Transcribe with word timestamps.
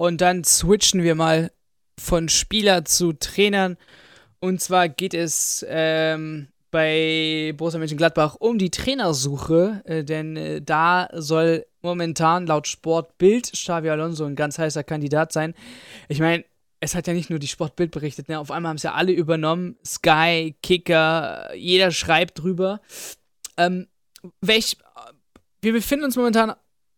Und 0.00 0.22
dann 0.22 0.44
switchen 0.44 1.02
wir 1.02 1.14
mal 1.14 1.52
von 1.98 2.30
Spieler 2.30 2.86
zu 2.86 3.12
Trainern. 3.12 3.76
Und 4.38 4.62
zwar 4.62 4.88
geht 4.88 5.12
es 5.12 5.62
ähm, 5.68 6.48
bei 6.70 7.52
Borussia 7.54 7.78
Mönchengladbach 7.78 8.36
um 8.36 8.56
die 8.56 8.70
Trainersuche, 8.70 9.82
äh, 9.84 10.02
denn 10.02 10.38
äh, 10.38 10.62
da 10.62 11.10
soll 11.12 11.66
momentan 11.82 12.46
laut 12.46 12.66
Sportbild 12.66 13.52
Xavi 13.52 13.90
Alonso 13.90 14.24
ein 14.24 14.36
ganz 14.36 14.58
heißer 14.58 14.84
Kandidat 14.84 15.34
sein. 15.34 15.52
Ich 16.08 16.20
meine, 16.20 16.46
es 16.80 16.94
hat 16.94 17.06
ja 17.06 17.12
nicht 17.12 17.28
nur 17.28 17.38
die 17.38 17.46
Sportbild 17.46 17.90
berichtet, 17.90 18.30
ne? 18.30 18.38
auf 18.38 18.50
einmal 18.50 18.70
haben 18.70 18.76
es 18.76 18.84
ja 18.84 18.94
alle 18.94 19.12
übernommen, 19.12 19.76
Sky, 19.84 20.56
Kicker, 20.62 21.54
jeder 21.54 21.90
schreibt 21.90 22.38
drüber. 22.38 22.80
Ähm, 23.58 23.86
welch, 24.40 24.78
wir 25.60 25.74
befinden 25.74 26.06
uns 26.06 26.16
momentan 26.16 26.54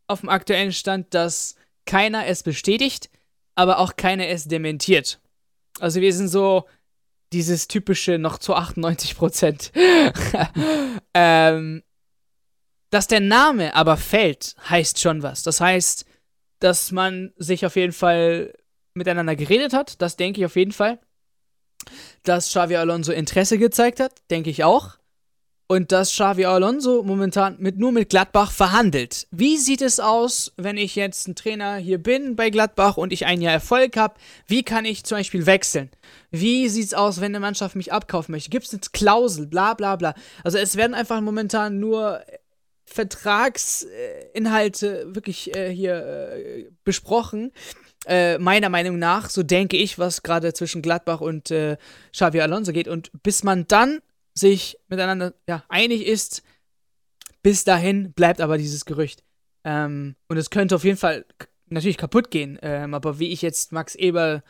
auf 0.06 0.20
dem 0.20 0.28
aktuellen 0.28 0.72
Stand, 0.72 1.12
dass 1.14 1.56
keiner 1.86 2.26
es 2.26 2.42
bestätigt, 2.42 3.10
aber 3.54 3.78
auch 3.78 3.96
keiner 3.96 4.28
es 4.28 4.46
dementiert. 4.46 5.20
Also 5.80 6.00
wir 6.00 6.12
sind 6.12 6.28
so 6.28 6.66
dieses 7.32 7.68
typische 7.68 8.18
noch 8.18 8.38
zu 8.38 8.54
98 8.54 9.16
Prozent. 9.16 9.72
ähm, 11.14 11.82
dass 12.90 13.06
der 13.06 13.20
Name 13.20 13.74
aber 13.74 13.96
fällt, 13.96 14.54
heißt 14.68 15.00
schon 15.00 15.22
was. 15.22 15.42
Das 15.42 15.60
heißt, 15.60 16.04
dass 16.58 16.92
man 16.92 17.32
sich 17.36 17.64
auf 17.64 17.76
jeden 17.76 17.92
Fall 17.92 18.52
miteinander 18.94 19.34
geredet 19.34 19.72
hat, 19.72 20.00
das 20.02 20.16
denke 20.16 20.40
ich 20.40 20.46
auf 20.46 20.56
jeden 20.56 20.72
Fall. 20.72 21.00
Dass 22.22 22.50
Xavi 22.50 22.76
Alonso 22.76 23.12
Interesse 23.12 23.58
gezeigt 23.58 23.98
hat, 23.98 24.12
denke 24.30 24.50
ich 24.50 24.62
auch 24.62 24.98
und 25.72 25.90
dass 25.90 26.10
Xavi 26.10 26.44
Alonso 26.44 27.02
momentan 27.02 27.56
mit, 27.58 27.78
nur 27.78 27.92
mit 27.92 28.10
Gladbach 28.10 28.52
verhandelt. 28.52 29.26
Wie 29.30 29.56
sieht 29.56 29.80
es 29.80 30.00
aus, 30.00 30.52
wenn 30.58 30.76
ich 30.76 30.96
jetzt 30.96 31.26
ein 31.26 31.34
Trainer 31.34 31.76
hier 31.76 31.96
bin 31.96 32.36
bei 32.36 32.50
Gladbach 32.50 32.98
und 32.98 33.10
ich 33.10 33.24
ein 33.24 33.40
Jahr 33.40 33.54
Erfolg 33.54 33.96
habe? 33.96 34.16
Wie 34.46 34.64
kann 34.64 34.84
ich 34.84 35.04
zum 35.04 35.16
Beispiel 35.16 35.46
wechseln? 35.46 35.88
Wie 36.30 36.68
sieht 36.68 36.84
es 36.84 36.92
aus, 36.92 37.22
wenn 37.22 37.32
eine 37.32 37.40
Mannschaft 37.40 37.74
mich 37.74 37.90
abkaufen 37.90 38.32
möchte? 38.32 38.50
Gibt 38.50 38.66
es 38.66 38.72
eine 38.74 38.82
Klausel? 38.92 39.46
Bla 39.46 39.72
bla 39.72 39.96
bla. 39.96 40.12
Also 40.44 40.58
es 40.58 40.76
werden 40.76 40.92
einfach 40.92 41.22
momentan 41.22 41.80
nur 41.80 42.20
Vertragsinhalte 42.84 45.06
wirklich 45.14 45.56
äh, 45.56 45.74
hier 45.74 46.34
äh, 46.34 46.66
besprochen. 46.84 47.50
Äh, 48.04 48.36
meiner 48.36 48.68
Meinung 48.68 48.98
nach, 48.98 49.30
so 49.30 49.42
denke 49.42 49.78
ich, 49.78 49.98
was 49.98 50.22
gerade 50.22 50.52
zwischen 50.52 50.82
Gladbach 50.82 51.22
und 51.22 51.50
äh, 51.50 51.78
Xavi 52.12 52.42
Alonso 52.42 52.72
geht. 52.72 52.88
Und 52.88 53.10
bis 53.22 53.42
man 53.42 53.66
dann 53.68 54.02
sich 54.34 54.78
miteinander 54.88 55.34
ja, 55.48 55.64
einig 55.68 56.06
ist. 56.06 56.42
Bis 57.42 57.64
dahin 57.64 58.12
bleibt 58.12 58.40
aber 58.40 58.58
dieses 58.58 58.84
Gerücht. 58.84 59.24
Ähm, 59.64 60.16
und 60.28 60.36
es 60.36 60.50
könnte 60.50 60.74
auf 60.76 60.84
jeden 60.84 60.96
Fall 60.96 61.24
natürlich 61.66 61.96
kaputt 61.98 62.30
gehen. 62.30 62.58
Ähm, 62.62 62.94
aber 62.94 63.18
wie 63.18 63.32
ich 63.32 63.42
jetzt 63.42 63.72
Max 63.72 63.94
Eber 63.94 64.42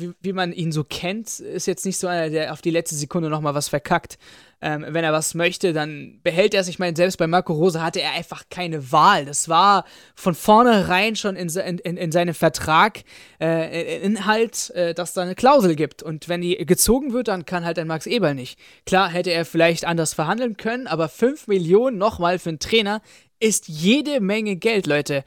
wie, 0.00 0.12
wie 0.20 0.32
man 0.32 0.52
ihn 0.52 0.72
so 0.72 0.84
kennt, 0.84 1.40
ist 1.40 1.66
jetzt 1.66 1.84
nicht 1.84 1.98
so 1.98 2.06
einer, 2.06 2.30
der 2.30 2.52
auf 2.52 2.62
die 2.62 2.70
letzte 2.70 2.94
Sekunde 2.94 3.28
nochmal 3.30 3.54
was 3.54 3.68
verkackt. 3.68 4.18
Ähm, 4.62 4.84
wenn 4.88 5.04
er 5.04 5.12
was 5.12 5.34
möchte, 5.34 5.72
dann 5.72 6.20
behält 6.22 6.52
er 6.52 6.64
sich. 6.64 6.74
Ich 6.74 6.78
meine, 6.78 6.94
selbst 6.94 7.16
bei 7.16 7.26
Marco 7.26 7.54
Rose 7.54 7.82
hatte 7.82 8.02
er 8.02 8.12
einfach 8.12 8.44
keine 8.50 8.92
Wahl. 8.92 9.24
Das 9.24 9.48
war 9.48 9.84
von 10.14 10.34
vornherein 10.34 11.16
schon 11.16 11.34
in, 11.36 11.48
in, 11.48 11.96
in 11.96 12.12
seinem 12.12 12.34
Vertrag 12.34 13.04
äh, 13.40 14.02
Inhalt, 14.02 14.70
äh, 14.70 14.92
dass 14.92 15.14
da 15.14 15.22
eine 15.22 15.34
Klausel 15.34 15.76
gibt. 15.76 16.02
Und 16.02 16.28
wenn 16.28 16.42
die 16.42 16.56
gezogen 16.66 17.14
wird, 17.14 17.28
dann 17.28 17.46
kann 17.46 17.64
halt 17.64 17.78
ein 17.78 17.86
Max 17.86 18.06
Eberl 18.06 18.34
nicht. 18.34 18.58
Klar 18.84 19.08
hätte 19.08 19.30
er 19.30 19.46
vielleicht 19.46 19.86
anders 19.86 20.12
verhandeln 20.12 20.58
können, 20.58 20.86
aber 20.86 21.08
5 21.08 21.46
Millionen 21.46 21.96
nochmal 21.96 22.38
für 22.38 22.50
einen 22.50 22.58
Trainer 22.58 23.00
ist 23.40 23.68
jede 23.68 24.20
Menge 24.20 24.56
Geld, 24.56 24.86
Leute. 24.86 25.24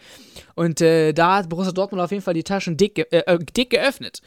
Und 0.56 0.80
äh, 0.82 1.14
da 1.14 1.38
hat 1.38 1.50
Borussia 1.50 1.74
Dortmund 1.74 2.02
auf 2.02 2.12
jeden 2.12 2.24
Fall 2.24 2.36
die 2.36 2.44
Taschen 2.44 2.78
dick, 2.78 2.96
ge 2.96 3.06
äh, 3.10 3.40
dick 3.40 3.72
geöffnet. 3.72 4.22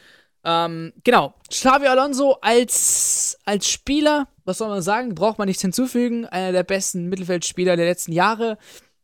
Ähm, 0.47 0.93
genau. 1.03 1.33
Xavi 1.49 1.87
Alonso 1.87 2.37
als, 2.41 3.37
als 3.43 3.69
Spieler, 3.69 4.29
was 4.45 4.59
soll 4.59 4.69
man 4.69 4.81
sagen, 4.81 5.13
braucht 5.13 5.37
man 5.37 5.47
nichts 5.47 5.61
hinzufügen. 5.61 6.25
Einer 6.25 6.53
der 6.53 6.63
besten 6.63 7.09
Mittelfeldspieler 7.09 7.75
der 7.75 7.85
letzten 7.85 8.13
Jahre. 8.13 8.57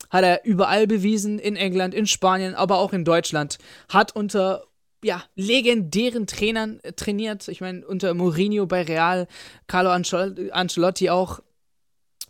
Hat 0.09 0.23
er 0.23 0.45
überall 0.45 0.87
bewiesen, 0.87 1.39
in 1.39 1.57
England, 1.57 1.93
in 1.93 2.07
Spanien, 2.07 2.55
aber 2.55 2.77
auch 2.77 2.93
in 2.93 3.03
Deutschland. 3.03 3.57
Hat 3.89 4.15
unter 4.15 4.63
ja, 5.03 5.21
legendären 5.35 6.27
Trainern 6.27 6.79
trainiert. 6.95 7.49
Ich 7.49 7.59
meine, 7.59 7.85
unter 7.85 8.13
Mourinho 8.13 8.65
bei 8.65 8.83
Real, 8.83 9.27
Carlo 9.67 9.89
Ancelotti 9.91 11.09
auch 11.09 11.41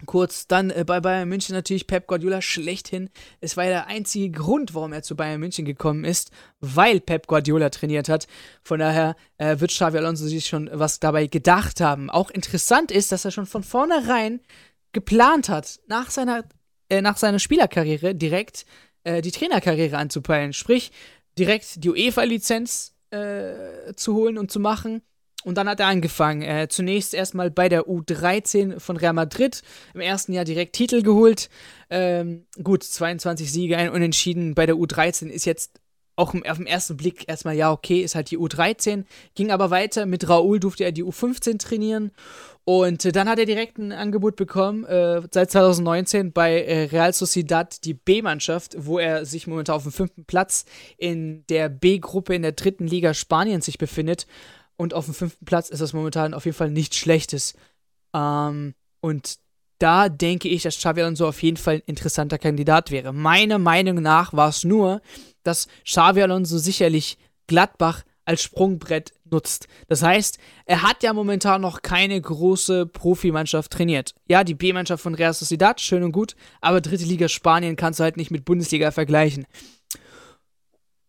Kurz 0.06 0.48
dann 0.48 0.70
äh, 0.70 0.84
bei 0.86 1.00
Bayern 1.00 1.30
München 1.30 1.56
natürlich 1.56 1.88
Pep 1.88 2.08
Guardiola 2.08 2.42
schlechthin. 2.42 3.10
Es 3.42 3.58
war 3.58 3.66
ja 3.66 3.70
der 3.70 3.88
einzige 3.88 4.32
Grund, 4.32 4.74
warum 4.74 4.94
er 4.94 5.04
zu 5.04 5.16
Bayern 5.16 5.40
München 5.40 5.66
gekommen 5.66 6.04
ist, 6.04 6.32
weil 6.60 7.00
Pep 7.00 7.28
Guardiola 7.28 7.70
trainiert 7.70 8.10
hat. 8.10 8.28
Von 8.64 8.80
daher 8.80 9.16
äh, 9.38 9.60
wird 9.60 9.72
Xavi 9.72 9.98
Alonso 9.98 10.26
sich 10.26 10.46
schon 10.46 10.70
was 10.72 11.00
dabei 11.00 11.28
gedacht 11.28 11.82
haben. 11.82 12.10
Auch 12.10 12.30
interessant 12.30 12.92
ist, 12.92 13.12
dass 13.12 13.26
er 13.26 13.32
schon 13.32 13.46
von 13.46 13.64
vornherein 13.64 14.40
geplant 14.92 15.50
hat, 15.50 15.80
nach 15.88 16.12
seiner, 16.12 16.44
äh, 16.90 17.02
nach 17.02 17.18
seiner 17.18 17.40
Spielerkarriere 17.40 18.16
direkt 18.16 18.66
äh, 19.04 19.22
die 19.22 19.32
Trainerkarriere 19.32 19.98
anzupeilen. 19.98 20.54
Sprich, 20.54 20.92
direkt 21.38 21.84
die 21.84 21.90
UEFA-Lizenz 21.90 22.94
äh, 23.10 23.94
zu 23.96 24.14
holen 24.14 24.38
und 24.38 24.52
zu 24.52 24.60
machen 24.60 25.02
und 25.44 25.58
dann 25.58 25.70
hat 25.70 25.80
er 25.80 25.88
angefangen. 25.88 26.42
Äh, 26.42 26.68
zunächst 26.70 27.14
erstmal 27.14 27.52
bei 27.52 27.70
der 27.70 27.88
U13 27.88 28.80
von 28.80 28.98
Real 28.98 29.14
Madrid. 29.14 29.62
Im 29.94 30.02
ersten 30.02 30.34
Jahr 30.34 30.46
direkt 30.46 30.74
Titel 30.74 31.02
geholt. 31.02 31.50
Ähm, 31.90 32.46
gut, 32.62 32.84
22 32.84 33.52
Siege, 33.52 33.78
ein 33.78 33.90
Unentschieden 33.90 34.56
bei 34.56 34.66
der 34.66 34.76
U13 34.76 35.28
ist 35.28 35.46
jetzt 35.46 35.80
auch 36.16 36.36
auf 36.36 36.58
den 36.58 36.68
ersten 36.68 36.96
Blick 36.96 37.28
erstmal, 37.28 37.56
ja, 37.56 37.72
okay, 37.72 38.02
ist 38.02 38.16
halt 38.16 38.30
die 38.30 38.38
U13. 38.38 39.06
Ging 39.36 39.52
aber 39.52 39.72
weiter. 39.72 40.06
Mit 40.06 40.28
Raúl 40.28 40.60
durfte 40.60 40.84
er 40.84 40.92
die 40.92 41.04
U15 41.04 41.58
trainieren. 41.58 42.12
Und 42.66 43.04
äh, 43.04 43.12
dann 43.12 43.28
hat 43.28 43.40
er 43.40 43.46
direkt 43.46 43.78
ein 43.78 43.92
Angebot 43.92 44.36
bekommen, 44.36 44.86
äh, 44.86 45.22
seit 45.32 45.52
2019 45.52 46.32
bei 46.32 46.62
äh, 46.62 46.84
Real 46.86 47.12
Sociedad, 47.12 47.84
die 47.84 47.94
B-Mannschaft, 47.94 48.76
wo 48.78 49.00
er 49.00 49.26
sich 49.26 49.48
momentan 49.48 49.76
auf 49.76 49.84
dem 49.84 49.92
fünften 49.92 50.24
Platz 50.26 50.66
in 50.98 51.46
der 51.48 51.68
B-Gruppe 51.68 52.36
in 52.36 52.42
der 52.42 52.54
dritten 52.54 52.88
Liga 52.88 53.14
Spaniens 53.14 53.66
sich 53.66 53.78
befindet. 53.78 54.28
Und 54.76 54.94
auf 54.94 55.06
dem 55.06 55.14
fünften 55.14 55.46
Platz 55.46 55.70
ist 55.70 55.82
das 55.82 55.94
momentan 55.94 56.34
auf 56.34 56.46
jeden 56.46 56.58
Fall 56.58 56.72
nichts 56.72 56.98
Schlechtes. 56.98 57.54
Ähm, 58.14 58.74
und 59.02 59.38
da 59.80 60.10
denke 60.10 60.48
ich, 60.48 60.64
dass 60.64 60.78
Xavi 60.78 61.02
Alonso 61.02 61.28
auf 61.28 61.44
jeden 61.44 61.58
Fall 61.58 61.76
ein 61.76 61.84
interessanter 61.86 62.38
Kandidat 62.38 62.90
wäre. 62.92 63.12
Meiner 63.12 63.60
Meinung 63.60 64.02
nach 64.02 64.34
war 64.34 64.50
es 64.50 64.64
nur, 64.64 65.02
dass 65.44 65.68
Xavi 65.84 66.22
Alonso 66.22 66.58
sicherlich 66.58 67.18
Gladbach 67.48 68.04
als 68.26 68.42
Sprungbrett 68.42 69.12
nutzt. 69.30 69.68
Das 69.88 70.02
heißt, 70.02 70.38
er 70.66 70.84
hat 70.84 71.04
ja 71.04 71.12
momentan 71.12 71.62
noch 71.62 71.82
keine 71.82 72.20
große 72.20 72.86
Profimannschaft 72.86 73.72
trainiert. 73.72 74.16
Ja, 74.30 74.44
die 74.44 74.54
B-Mannschaft 74.54 75.04
von 75.04 75.16
Real 75.16 75.34
Sociedad, 75.34 75.82
schön 75.82 76.04
und 76.04 76.14
gut, 76.14 76.36
aber 76.62 76.80
dritte 76.80 77.04
Liga 77.04 77.28
Spanien 77.28 77.76
kannst 77.76 78.00
du 78.00 78.04
halt 78.06 78.16
nicht 78.16 78.32
mit 78.32 78.46
Bundesliga 78.46 78.92
vergleichen. 78.92 79.46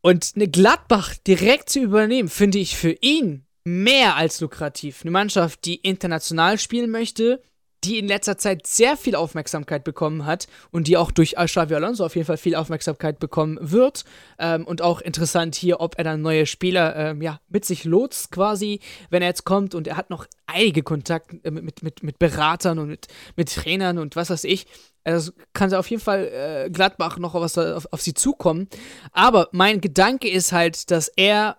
Und 0.01 0.33
eine 0.35 0.49
Gladbach 0.49 1.15
direkt 1.27 1.71
zu 1.71 1.81
übernehmen, 1.81 2.29
finde 2.29 2.59
ich 2.59 2.77
für 2.77 2.97
ihn 3.01 3.47
mehr 3.65 4.17
als 4.17 4.41
lukrativ. 4.41 5.03
Eine 5.03 5.11
Mannschaft, 5.11 5.65
die 5.65 5.77
international 5.77 6.59
spielen 6.59 6.91
möchte, 6.91 7.43
die 7.85 7.99
in 7.99 8.09
letzter 8.09 8.39
Zeit 8.39 8.67
sehr 8.67 8.97
viel 8.97 9.15
Aufmerksamkeit 9.15 9.85
bekommen 9.85 10.25
hat 10.25 10.47
und 10.71 10.89
die 10.89 10.97
auch 10.97 11.11
durch 11.11 11.35
Xavi 11.35 11.75
Alonso 11.75 12.05
auf 12.05 12.17
jeden 12.17 12.27
Fall 12.27 12.39
viel 12.39 12.55
Aufmerksamkeit 12.55 13.19
bekommen 13.19 13.59
wird. 13.61 14.05
Ähm, 14.39 14.67
und 14.67 14.81
auch 14.81 15.01
interessant 15.01 15.55
hier, 15.55 15.81
ob 15.81 15.99
er 15.99 16.05
dann 16.05 16.23
neue 16.23 16.47
Spieler 16.47 16.97
ähm, 16.97 17.23
ja, 17.23 17.41
mit 17.49 17.65
sich 17.65 17.85
lotst 17.85 18.31
quasi, 18.31 18.81
wenn 19.11 19.23
er 19.23 19.29
jetzt 19.29 19.45
kommt. 19.45 19.75
Und 19.75 19.87
er 19.87 19.97
hat 19.97 20.11
noch 20.11 20.27
einige 20.47 20.83
Kontakte 20.83 21.41
äh, 21.45 21.51
mit, 21.51 21.83
mit, 21.83 22.03
mit 22.03 22.19
Beratern 22.19 22.79
und 22.79 22.89
mit, 22.89 23.09
mit 23.37 23.53
Trainern 23.53 23.99
und 23.99 24.17
was 24.17 24.31
weiß 24.31 24.45
ich. 24.45 24.67
Also 25.05 25.33
kann 25.53 25.73
auf 25.75 25.91
jeden 25.91 26.03
Fall 26.03 26.31
äh, 26.33 26.71
Gladbach 26.71 27.19
noch 27.19 27.35
was 27.35 27.59
auf, 27.59 27.87
auf 27.91 28.01
sie 28.01 28.15
zukommen. 28.15 28.69
Aber 29.13 29.49
mein 29.53 29.83
Gedanke 29.83 30.31
ist 30.31 30.53
halt, 30.53 30.91
dass 30.91 31.09
er 31.09 31.59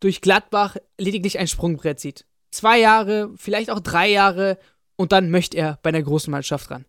durch 0.00 0.20
Gladbach 0.20 0.76
lediglich 0.98 1.38
ein 1.38 1.48
Sprungbrett 1.48 2.00
sieht. 2.00 2.26
Zwei 2.50 2.78
Jahre, 2.78 3.30
vielleicht 3.36 3.70
auch 3.70 3.80
drei 3.80 4.08
Jahre 4.10 4.58
und 4.96 5.12
dann 5.12 5.30
möchte 5.30 5.56
er 5.56 5.78
bei 5.82 5.90
einer 5.90 6.02
großen 6.02 6.30
Mannschaft 6.30 6.70
ran. 6.70 6.86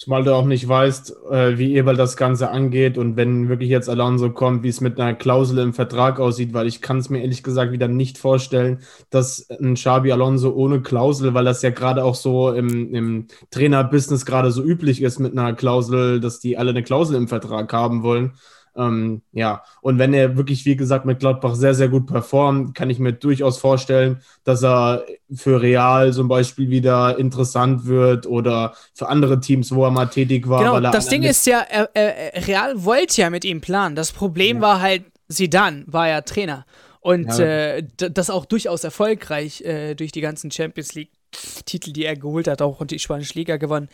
Zumal 0.00 0.24
du 0.24 0.34
auch 0.34 0.46
nicht 0.46 0.66
weißt, 0.66 1.14
äh, 1.30 1.58
wie 1.58 1.76
Eberl 1.76 1.94
das 1.94 2.16
Ganze 2.16 2.48
angeht 2.50 2.96
und 2.96 3.18
wenn 3.18 3.50
wirklich 3.50 3.68
jetzt 3.68 3.90
Alonso 3.90 4.30
kommt, 4.30 4.62
wie 4.62 4.70
es 4.70 4.80
mit 4.80 4.98
einer 4.98 5.12
Klausel 5.12 5.58
im 5.58 5.74
Vertrag 5.74 6.18
aussieht, 6.18 6.54
weil 6.54 6.66
ich 6.66 6.80
kann 6.80 6.96
es 6.96 7.10
mir 7.10 7.20
ehrlich 7.20 7.42
gesagt 7.42 7.70
wieder 7.70 7.86
nicht 7.86 8.16
vorstellen, 8.16 8.80
dass 9.10 9.46
ein 9.50 9.74
Xabi 9.74 10.10
Alonso 10.10 10.54
ohne 10.54 10.80
Klausel, 10.80 11.34
weil 11.34 11.44
das 11.44 11.60
ja 11.60 11.68
gerade 11.68 12.02
auch 12.02 12.14
so 12.14 12.50
im, 12.50 12.94
im 12.94 13.26
Trainerbusiness 13.50 14.24
gerade 14.24 14.52
so 14.52 14.62
üblich 14.62 15.02
ist 15.02 15.18
mit 15.18 15.32
einer 15.36 15.52
Klausel, 15.52 16.18
dass 16.18 16.40
die 16.40 16.56
alle 16.56 16.70
eine 16.70 16.82
Klausel 16.82 17.16
im 17.16 17.28
Vertrag 17.28 17.70
haben 17.70 18.02
wollen, 18.02 18.32
ähm, 18.76 19.22
ja, 19.32 19.62
und 19.80 19.98
wenn 19.98 20.14
er 20.14 20.36
wirklich, 20.36 20.64
wie 20.64 20.76
gesagt, 20.76 21.04
mit 21.04 21.18
Gladbach 21.18 21.54
sehr, 21.54 21.74
sehr 21.74 21.88
gut 21.88 22.06
performt, 22.06 22.74
kann 22.74 22.88
ich 22.88 22.98
mir 22.98 23.12
durchaus 23.12 23.58
vorstellen, 23.58 24.20
dass 24.44 24.62
er 24.62 25.04
für 25.34 25.60
Real 25.60 26.12
zum 26.12 26.28
Beispiel 26.28 26.70
wieder 26.70 27.18
interessant 27.18 27.86
wird 27.86 28.26
oder 28.26 28.74
für 28.94 29.08
andere 29.08 29.40
Teams, 29.40 29.74
wo 29.74 29.84
er 29.84 29.90
mal 29.90 30.06
tätig 30.06 30.48
war. 30.48 30.60
Genau, 30.60 30.90
das 30.90 31.08
Ding 31.08 31.22
ist 31.22 31.46
ja, 31.46 31.62
äh, 31.62 31.86
äh, 31.94 32.40
Real 32.40 32.84
wollte 32.84 33.20
ja 33.20 33.30
mit 33.30 33.44
ihm 33.44 33.60
planen. 33.60 33.96
Das 33.96 34.12
Problem 34.12 34.56
ja. 34.58 34.62
war 34.62 34.80
halt, 34.80 35.04
Sidan 35.28 35.84
war 35.86 36.08
ja 36.08 36.20
Trainer. 36.20 36.64
Und 37.00 37.28
Ja. 37.38 37.74
äh, 37.74 37.82
das 37.96 38.30
auch 38.30 38.44
durchaus 38.44 38.84
erfolgreich 38.84 39.62
äh, 39.62 39.94
durch 39.94 40.12
die 40.12 40.20
ganzen 40.20 40.50
Champions 40.50 40.94
League-Titel, 40.94 41.92
die 41.92 42.04
er 42.04 42.14
geholt 42.14 42.46
hat, 42.46 42.60
auch 42.60 42.80
und 42.80 42.90
die 42.90 42.98
spanische 42.98 43.34
Liga 43.34 43.56
gewonnen. 43.56 43.88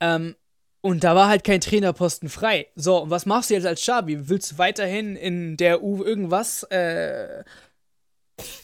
Ähm, 0.00 0.34
und 0.80 1.04
da 1.04 1.14
war 1.14 1.28
halt 1.28 1.44
kein 1.44 1.60
Trainerposten 1.60 2.28
frei. 2.28 2.68
So, 2.76 3.02
und 3.02 3.10
was 3.10 3.26
machst 3.26 3.50
du 3.50 3.54
jetzt 3.54 3.66
als 3.66 3.80
Xabi? 3.80 4.28
Willst 4.28 4.52
du 4.52 4.58
weiterhin 4.58 5.16
in 5.16 5.56
der 5.56 5.82
U 5.82 6.04
irgendwas 6.04 6.62
äh, 6.64 7.42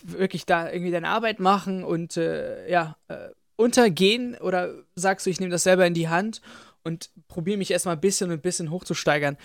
wirklich 0.02 0.46
da 0.46 0.70
irgendwie 0.70 0.92
deine 0.92 1.08
Arbeit 1.08 1.40
machen 1.40 1.82
und 1.82 2.16
äh, 2.16 2.70
ja, 2.70 2.96
äh, 3.08 3.28
untergehen? 3.56 4.36
Oder 4.36 4.74
sagst 4.94 5.26
du, 5.26 5.30
ich 5.30 5.40
nehme 5.40 5.50
das 5.50 5.64
selber 5.64 5.86
in 5.86 5.94
die 5.94 6.08
Hand 6.08 6.40
und 6.84 7.10
probiere 7.26 7.58
mich 7.58 7.70
erstmal 7.70 7.96
ein 7.96 8.00
bisschen 8.00 8.30
und 8.30 8.38
ein 8.38 8.42
bisschen 8.42 8.70
hochzusteigern? 8.70 9.36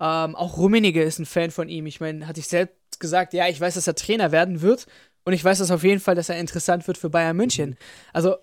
Ähm, 0.00 0.34
auch 0.34 0.56
Rummenigge 0.56 1.02
ist 1.02 1.20
ein 1.20 1.26
Fan 1.26 1.50
von 1.50 1.68
ihm. 1.68 1.86
Ich 1.86 2.00
meine, 2.00 2.26
hatte 2.26 2.40
ich 2.40 2.48
selbst 2.48 2.98
gesagt, 2.98 3.32
ja, 3.32 3.46
ich 3.48 3.60
weiß, 3.60 3.74
dass 3.74 3.86
er 3.86 3.94
Trainer 3.94 4.32
werden 4.32 4.60
wird 4.60 4.86
und 5.24 5.34
ich 5.34 5.44
weiß 5.44 5.58
das 5.58 5.70
auf 5.70 5.84
jeden 5.84 6.00
Fall, 6.00 6.16
dass 6.16 6.30
er 6.30 6.38
interessant 6.38 6.86
wird 6.88 6.98
für 6.98 7.10
Bayern 7.10 7.36
München. 7.36 7.76
Also, 8.12 8.36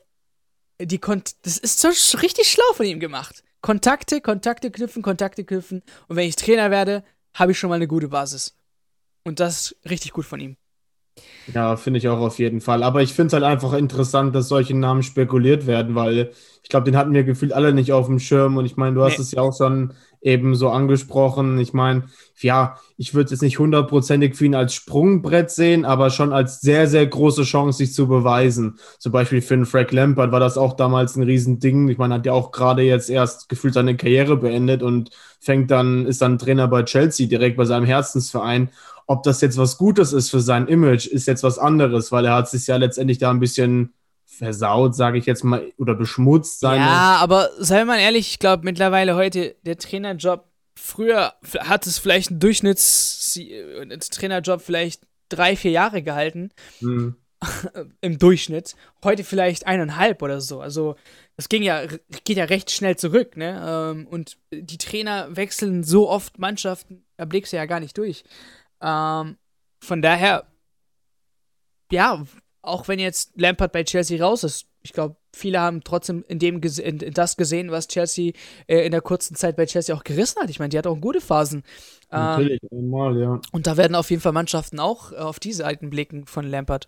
die 0.80 1.00
Kont 1.00 1.36
das 1.44 1.58
ist 1.58 1.80
so 1.80 1.90
richtig 2.18 2.48
schlau 2.48 2.74
von 2.74 2.86
ihm 2.86 3.00
gemacht. 3.00 3.44
Kontakte, 3.66 4.22
Kontakte 4.22 4.70
knüpfen, 4.70 5.02
Kontakte 5.02 5.44
knüpfen. 5.44 5.82
Und 6.08 6.16
wenn 6.18 6.28
ich 6.30 6.36
Trainer 6.36 6.70
werde, 6.70 7.04
habe 7.34 7.52
ich 7.52 7.58
schon 7.58 7.70
mal 7.70 7.78
eine 7.78 7.88
gute 7.88 8.10
Basis. 8.10 8.56
Und 9.24 9.40
das 9.40 9.72
ist 9.72 9.90
richtig 9.90 10.14
gut 10.14 10.26
von 10.26 10.40
ihm. 10.40 10.56
Ja, 11.48 11.76
finde 11.78 12.00
ich 12.00 12.08
auch 12.08 12.20
auf 12.20 12.40
jeden 12.40 12.60
Fall. 12.62 12.84
Aber 12.84 13.02
ich 13.02 13.14
finde 13.14 13.28
es 13.28 13.34
halt 13.34 13.44
einfach 13.44 13.74
interessant, 13.74 14.36
dass 14.36 14.48
solche 14.50 14.76
Namen 14.76 15.04
spekuliert 15.04 15.68
werden, 15.68 15.96
weil 15.96 16.32
ich 16.64 16.70
glaube, 16.70 16.86
den 16.86 16.98
hatten 16.98 17.14
wir 17.14 17.24
gefühlt 17.24 17.54
alle 17.54 17.74
nicht 17.74 17.92
auf 17.94 18.08
dem 18.08 18.20
Schirm. 18.20 18.58
Und 18.58 18.66
ich 18.66 18.78
meine, 18.78 18.96
du 18.96 19.04
hast 19.04 19.18
Nee. 19.18 19.24
es 19.24 19.32
ja 19.32 19.42
auch 19.42 19.56
schon 19.56 19.94
eben 20.26 20.56
so 20.56 20.70
angesprochen. 20.70 21.60
Ich 21.60 21.72
meine, 21.74 22.06
ja, 22.42 22.78
ich 22.98 23.14
würde 23.14 23.26
es 23.26 23.32
jetzt 23.32 23.42
nicht 23.42 23.60
hundertprozentig 23.60 24.36
für 24.36 24.46
ihn 24.46 24.56
als 24.56 24.74
Sprungbrett 24.74 25.52
sehen, 25.52 25.86
aber 25.86 26.10
schon 26.10 26.34
als 26.34 26.62
sehr, 26.62 26.88
sehr 26.88 27.06
große 27.06 27.44
Chance, 27.44 27.78
sich 27.78 27.94
zu 27.94 28.08
beweisen. 28.08 28.80
Zum 28.98 29.12
Beispiel 29.12 29.42
für 29.42 29.54
einen 29.54 29.68
Frank 29.68 29.92
Lampard 29.92 30.32
war 30.32 30.40
das 30.40 30.58
auch 30.58 30.74
damals 30.74 31.16
ein 31.16 31.24
Riesending. 31.24 31.88
Ich 31.90 32.00
meine, 32.00 32.16
hat 32.16 32.26
ja 32.26 32.34
auch 32.34 32.52
gerade 32.52 32.82
jetzt 32.82 33.10
erst 33.10 33.50
gefühlt 33.50 33.76
seine 33.76 33.96
Karriere 33.96 34.36
beendet 34.36 34.82
und 34.82 35.12
fängt 35.40 35.70
dann, 35.70 36.08
ist 36.08 36.24
dann 36.24 36.40
Trainer 36.40 36.68
bei 36.68 36.84
Chelsea, 36.84 37.28
direkt 37.28 37.58
bei 37.58 37.66
seinem 37.66 37.86
Herzensverein. 37.86 38.70
Ob 39.06 39.22
das 39.22 39.42
jetzt 39.42 39.58
was 39.60 39.78
Gutes 39.78 40.12
ist 40.12 40.32
für 40.32 40.40
sein 40.40 40.68
Image, 40.68 41.06
ist 41.06 41.28
jetzt 41.28 41.44
was 41.44 41.60
anderes, 41.60 42.12
weil 42.12 42.26
er 42.26 42.34
hat 42.34 42.50
sich 42.50 42.66
ja 42.66 42.78
letztendlich 42.78 43.20
da 43.20 43.30
ein 43.30 43.40
bisschen 43.40 43.94
versaut, 44.26 44.96
sage 44.96 45.18
ich 45.18 45.26
jetzt 45.26 45.44
mal, 45.44 45.72
oder 45.78 45.96
beschmutzt. 45.96 46.60
Seine, 46.60 46.86
Ja, 46.86 47.18
aber 47.18 47.50
sei 47.58 47.86
mal 47.86 48.00
ehrlich, 48.00 48.32
ich 48.32 48.40
glaube 48.40 48.66
mittlerweile 48.66 49.16
heute 49.16 49.56
der 49.64 49.78
Trainerjob, 49.78 50.50
früher 50.76 51.34
hat 51.60 51.88
es 51.88 51.98
vielleicht 52.00 52.32
einen 52.32 52.40
Durchschnitts 52.40 53.38
äh, 53.38 53.98
Trainerjob 53.98 54.62
vielleicht 54.62 55.04
drei, 55.30 55.56
vier 55.56 55.72
Jahre 55.72 56.02
gehalten. 56.02 56.52
Hm. 56.80 57.16
im 58.02 58.18
Durchschnitt. 58.18 58.76
Heute 59.04 59.24
vielleicht 59.24 59.68
eineinhalb 59.68 60.22
oder 60.22 60.42
so. 60.42 60.62
Also 60.62 60.96
das 61.36 61.50
ging 61.50 61.64
ja, 61.64 61.86
geht 62.24 62.38
ja 62.38 62.46
recht 62.46 62.72
schnell 62.72 62.96
zurück, 62.98 63.38
ne? 63.38 63.94
Ähm, 63.94 64.08
Und 64.08 64.38
die 64.52 64.78
Trainer 64.78 65.36
wechseln 65.36 65.84
so 65.84 66.10
oft 66.10 66.40
Mannschaften, 66.40 67.06
da 67.18 67.26
blickst 67.26 67.54
du 67.54 67.58
ja 67.58 67.66
gar 67.66 67.80
nicht 67.80 67.98
durch. 67.98 68.24
Ähm, 68.82 69.38
von 69.80 70.02
daher, 70.02 70.48
ja, 71.92 72.26
auch 72.66 72.88
wenn 72.88 73.00
jetzt 73.00 73.40
Lampard 73.40 73.72
bei 73.72 73.84
Chelsea 73.84 74.24
raus 74.24 74.44
ist, 74.44 74.68
ich 74.82 74.94
glaube, 74.94 75.16
viele 75.34 75.60
haben 75.60 75.84
trotzdem 75.84 76.24
in 76.28 76.40
dem 76.40 76.62
in, 76.62 77.00
in 77.00 77.14
das 77.14 77.38
gesehen, 77.38 77.72
was 77.72 77.88
Chelsea 77.88 78.34
äh, 78.68 78.86
in 78.86 78.92
der 78.92 79.02
kurzen 79.02 79.36
Zeit 79.36 79.56
bei 79.56 79.66
Chelsea 79.66 79.96
auch 79.96 80.04
gerissen 80.04 80.42
hat. 80.42 80.50
Ich 80.50 80.60
meine, 80.60 80.70
die 80.70 80.78
hat 80.78 80.88
auch 80.88 81.00
gute 81.00 81.22
Phasen. 81.22 81.64
Ähm, 82.12 82.20
Natürlich, 82.20 82.62
einmal, 82.72 83.18
ja. 83.18 83.40
und 83.52 83.68
da 83.68 83.78
werden 83.78 83.96
auf 83.96 84.10
jeden 84.10 84.22
Fall 84.22 84.32
Mannschaften 84.32 84.80
auch 84.80 85.12
äh, 85.12 85.16
auf 85.16 85.40
diese 85.40 85.66
alten 85.66 85.90
blicken 85.90 86.26
von 86.28 86.46
Lampard. 86.46 86.88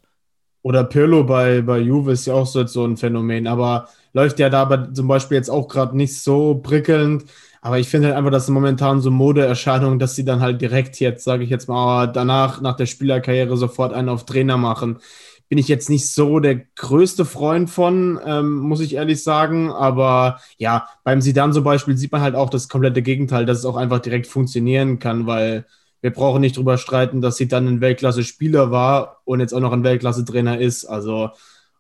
Oder 0.62 0.84
Pirlo 0.84 1.24
bei, 1.24 1.62
bei 1.62 1.80
Juve 1.80 2.12
ist 2.12 2.28
ja 2.28 2.34
auch 2.34 2.46
so, 2.46 2.66
so 2.68 2.84
ein 2.86 2.98
Phänomen, 2.98 3.48
aber 3.48 3.88
läuft 4.14 4.38
ja 4.40 4.50
da 4.50 4.64
aber 4.64 4.94
zum 4.94 5.08
Beispiel 5.08 5.38
jetzt 5.38 5.50
auch 5.50 5.68
gerade 5.68 5.96
nicht 5.96 6.20
so 6.22 6.56
prickelnd. 6.56 7.26
Aber 7.62 7.80
ich 7.80 7.88
finde 7.90 8.10
halt 8.10 8.18
einfach, 8.18 8.32
das 8.32 8.44
ist 8.44 8.50
momentan 8.50 9.02
so 9.02 9.10
Modeerscheinung, 9.12 10.00
dass 10.00 10.16
sie 10.16 10.26
dann 10.26 10.42
halt 10.42 10.62
direkt 10.62 11.00
jetzt, 11.00 11.24
sage 11.24 11.44
ich 11.44 11.50
jetzt 11.50 11.68
mal, 11.68 12.08
danach, 12.08 12.62
nach 12.62 12.76
der 12.76 12.86
Spielerkarriere 12.86 13.58
sofort 13.58 13.94
einen 13.94 14.10
auf 14.10 14.26
Trainer 14.26 14.58
machen. 14.58 15.00
Bin 15.50 15.58
ich 15.58 15.68
jetzt 15.68 15.90
nicht 15.90 16.10
so 16.10 16.40
der 16.40 16.56
größte 16.76 17.24
Freund 17.24 17.70
von, 17.70 18.20
ähm, 18.26 18.58
muss 18.58 18.82
ich 18.82 18.96
ehrlich 18.96 19.24
sagen. 19.24 19.72
Aber 19.72 20.40
ja, 20.58 20.88
beim 21.04 21.22
Sidan 21.22 21.54
zum 21.54 21.64
Beispiel 21.64 21.98
sieht 21.98 22.12
man 22.12 22.22
halt 22.22 22.36
auch 22.36 22.50
das 22.50 22.68
komplette 22.68 23.02
Gegenteil, 23.02 23.46
dass 23.46 23.60
es 23.60 23.66
auch 23.66 23.78
einfach 23.78 24.00
direkt 24.00 24.28
funktionieren 24.28 25.00
kann, 25.00 25.26
weil 25.26 25.66
wir 26.02 26.12
brauchen 26.12 26.42
nicht 26.42 26.58
drüber 26.58 26.78
streiten, 26.78 27.22
dass 27.22 27.38
sie 27.38 27.48
dann 27.48 27.68
ein 27.68 27.82
Weltklasse-Spieler 27.82 28.72
war 28.72 29.22
und 29.26 29.40
jetzt 29.40 29.54
auch 29.54 29.60
noch 29.60 29.72
ein 29.72 29.84
Weltklasse-Trainer 29.84 30.60
ist. 30.60 30.86
Also, 30.86 31.32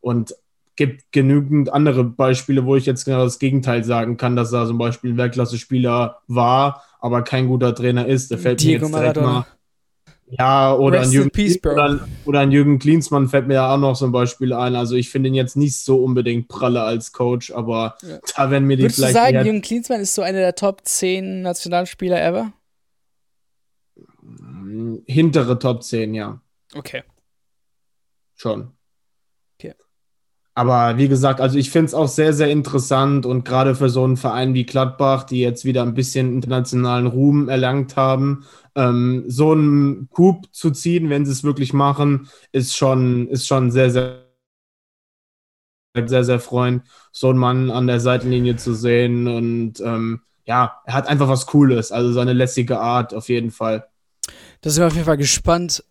und 0.02 0.34
gibt 0.78 1.12
genügend 1.12 1.74
andere 1.74 2.04
Beispiele, 2.04 2.66
wo 2.66 2.76
ich 2.76 2.86
jetzt 2.86 3.04
genau 3.04 3.24
das 3.24 3.40
Gegenteil 3.40 3.84
sagen 3.84 4.16
kann, 4.16 4.36
dass 4.36 4.54
er 4.54 4.68
zum 4.68 4.78
Beispiel 4.78 5.12
ein 5.12 5.18
Weltklasse-Spieler 5.18 6.20
war, 6.28 6.84
aber 7.00 7.24
kein 7.24 7.48
guter 7.48 7.76
Trainer 7.76 8.06
ist. 8.06 8.32
Da 8.32 8.38
fällt 8.38 8.62
Diego 8.62 8.88
mir 8.88 8.92
jetzt 8.92 9.00
direkt 9.02 9.16
Maradona. 9.18 9.40
mal. 9.40 9.46
Ja, 10.30 10.74
oder 10.76 11.00
Rest 11.00 11.06
ein, 11.06 11.12
in 11.12 11.16
Jürgen, 11.20 11.32
peace, 11.32 11.58
oder, 11.64 12.08
oder 12.26 12.40
ein 12.42 12.52
Jürgen 12.52 12.80
Klinsmann 12.80 13.30
fällt 13.30 13.48
mir 13.48 13.54
ja 13.56 13.74
auch 13.74 13.78
noch 13.78 13.96
zum 13.98 14.12
Beispiel 14.12 14.52
ein. 14.52 14.76
Also 14.76 14.96
ich 14.96 15.10
finde 15.10 15.30
ihn 15.30 15.36
jetzt 15.36 15.56
nicht 15.56 15.78
so 15.78 16.04
unbedingt 16.04 16.50
pralle 16.50 16.82
als 16.82 17.14
Coach, 17.14 17.52
aber 17.52 17.96
Ja. 18.02 18.20
da 18.36 18.52
werden 18.52 18.66
mir 18.68 18.76
die 18.76 18.84
Würdest 18.84 18.98
du 18.98 19.02
vielleicht 19.04 19.16
sagen, 19.16 19.36
eher- 19.36 19.46
Jürgen 19.46 19.62
Klinsmann 19.62 20.02
ist 20.02 20.14
so 20.16 20.22
einer 20.22 20.40
der 20.40 20.56
Top 20.56 20.82
10 20.86 21.42
Nationalspieler 21.44 22.22
ever? 22.22 22.52
hintere 25.06 25.58
Top 25.60 25.82
10, 25.84 26.14
ja. 26.14 26.42
Okay. 26.76 27.04
Schon. 28.36 28.74
Okay. 29.58 29.74
Aber 30.58 30.98
wie 30.98 31.08
gesagt, 31.08 31.40
also 31.40 31.56
ich 31.60 31.70
finde 31.70 31.86
es 31.86 31.94
auch 31.94 32.08
sehr, 32.08 32.34
sehr 32.34 32.50
interessant 32.50 33.28
und 33.28 33.46
gerade 33.46 33.76
für 33.76 33.90
so 33.90 34.04
einen 34.04 34.18
Verein 34.18 34.56
wie 34.56 34.66
Gladbach, 34.66 35.24
die 35.24 35.40
jetzt 35.40 35.66
wieder 35.66 35.84
ein 35.84 35.94
bisschen 35.94 36.34
internationalen 36.34 37.06
Ruhm 37.06 37.48
erlangt 37.48 37.96
haben, 37.96 38.44
ähm, 38.74 39.24
so 39.28 39.52
einen 39.52 40.10
Coup 40.10 40.48
zu 40.52 40.72
ziehen, 40.72 41.12
wenn 41.12 41.28
sie 41.28 41.32
es 41.32 41.44
wirklich 41.44 41.74
machen, 41.74 42.28
ist 42.54 42.76
schon, 42.76 43.28
ist 43.28 43.46
schon 43.46 43.70
sehr, 43.70 43.92
sehr, 43.92 44.26
sehr, 45.96 46.24
sehr 46.24 46.40
freuen, 46.40 46.82
so 47.12 47.30
einen 47.30 47.38
Mann 47.38 47.70
an 47.70 47.86
der 47.86 48.00
Seitenlinie 48.00 48.56
zu 48.56 48.74
sehen 48.74 49.28
und 49.28 49.80
ähm, 49.82 50.22
ja, 50.46 50.82
er 50.86 50.94
hat 50.96 51.08
einfach 51.08 51.28
was 51.28 51.46
Cooles, 51.46 51.92
also 51.92 52.12
seine 52.14 52.34
lässige 52.34 52.80
Art 52.80 53.14
auf 53.14 53.30
jeden 53.30 53.52
Fall. 53.52 53.88
Da 54.62 54.72
sind 54.72 54.82
wir 54.82 54.88
auf 54.88 54.94
jeden 54.94 55.06
Fall 55.06 55.18
gespannt, 55.18 55.84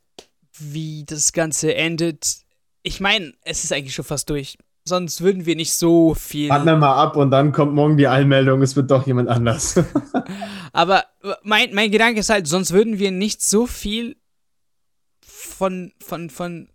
wie 0.58 1.04
das 1.04 1.32
Ganze 1.32 1.72
endet. 1.76 2.45
Ich 2.86 3.00
meine, 3.00 3.32
es 3.42 3.64
ist 3.64 3.72
eigentlich 3.72 3.96
schon 3.96 4.04
fast 4.04 4.30
durch. 4.30 4.58
Sonst 4.84 5.20
würden 5.20 5.44
wir 5.44 5.56
nicht 5.56 5.72
so 5.72 6.14
viel. 6.14 6.48
Warten 6.50 6.66
wir 6.66 6.76
mal 6.76 6.94
ab 6.94 7.16
und 7.16 7.32
dann 7.32 7.50
kommt 7.50 7.74
morgen 7.74 7.96
die 7.96 8.06
Einmeldung, 8.06 8.62
es 8.62 8.76
wird 8.76 8.92
doch 8.92 9.04
jemand 9.08 9.28
anders. 9.28 9.82
Aber 10.72 11.04
mein, 11.42 11.74
mein 11.74 11.90
Gedanke 11.90 12.20
ist 12.20 12.30
halt, 12.30 12.46
sonst 12.46 12.70
würden 12.70 13.00
wir 13.00 13.10
nicht 13.10 13.42
so 13.42 13.66
viel 13.66 14.16
von, 15.26 15.94
von, 15.98 16.30
von, 16.30 16.68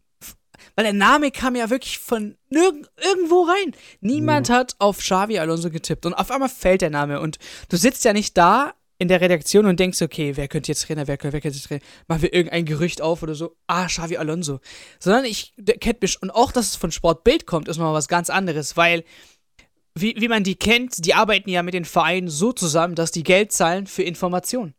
weil 0.75 0.84
der 0.84 0.94
Name 0.94 1.32
kam 1.32 1.56
ja 1.56 1.70
wirklich 1.70 2.00
von 2.00 2.36
irgendwo 2.50 3.44
rein. 3.44 3.74
Niemand 4.01 4.50
hat 4.50 4.75
auf 4.80 4.98
Xavi 4.98 5.39
Alonso 5.39 5.70
getippt 5.70 6.06
und 6.06 6.13
auf 6.13 6.30
einmal 6.30 6.50
fällt 6.50 6.82
der 6.82 6.89
Name 6.89 7.22
und 7.22 7.39
du 7.70 7.77
sitzt 7.77 8.03
ja 8.03 8.12
nicht 8.12 8.38
da 8.38 8.74
in 9.01 9.08
der 9.08 9.20
Redaktion 9.20 9.65
und 9.65 9.79
denkst, 9.79 10.00
okay, 10.03 10.38
wer 10.38 10.48
könnte 10.48 10.72
jetzt 10.72 10.86
Trainer, 10.86 11.08
wer 11.08 11.17
könnte, 11.17 11.34
wer 11.34 11.41
könnte 11.41 11.58
jetzt 11.58 11.65
Trainer, 11.65 11.81
machen 12.08 12.22
wir 12.22 12.31
irgendein 12.31 12.65
Gerücht 12.65 13.01
auf 13.01 13.24
oder 13.24 13.34
so, 13.34 13.55
ah, 13.65 13.88
Xavi 13.88 14.17
Alonso. 14.17 14.60
Sondern 15.00 15.25
ich 15.25 15.55
kennt 15.79 16.03
mich, 16.03 16.22
und 16.22 16.29
auch, 16.29 16.51
dass 16.51 16.67
es 16.67 16.75
von 16.75 16.91
Sportbild 16.91 17.48
kommt, 17.48 17.67
ist 17.67 17.77
nochmal 17.77 17.96
was 17.96 18.08
ganz 18.08 18.29
anderes, 18.29 18.77
weil 18.77 19.03
wie, 19.96 20.13
wie 20.20 20.27
man 20.27 20.43
die 20.43 20.53
kennt, 20.53 21.03
die 21.03 21.15
arbeiten 21.15 21.50
ja 21.50 21.63
mit 21.63 21.74
den 21.74 21.84
Vereinen 21.84 22.27
so 22.27 22.53
zusammen, 22.53 22.93
dass 22.93 23.12
die 23.12 23.24
Geld 23.24 23.51
zahlen 23.51 23.88
für 23.88 24.03
Informationen. 24.03 24.75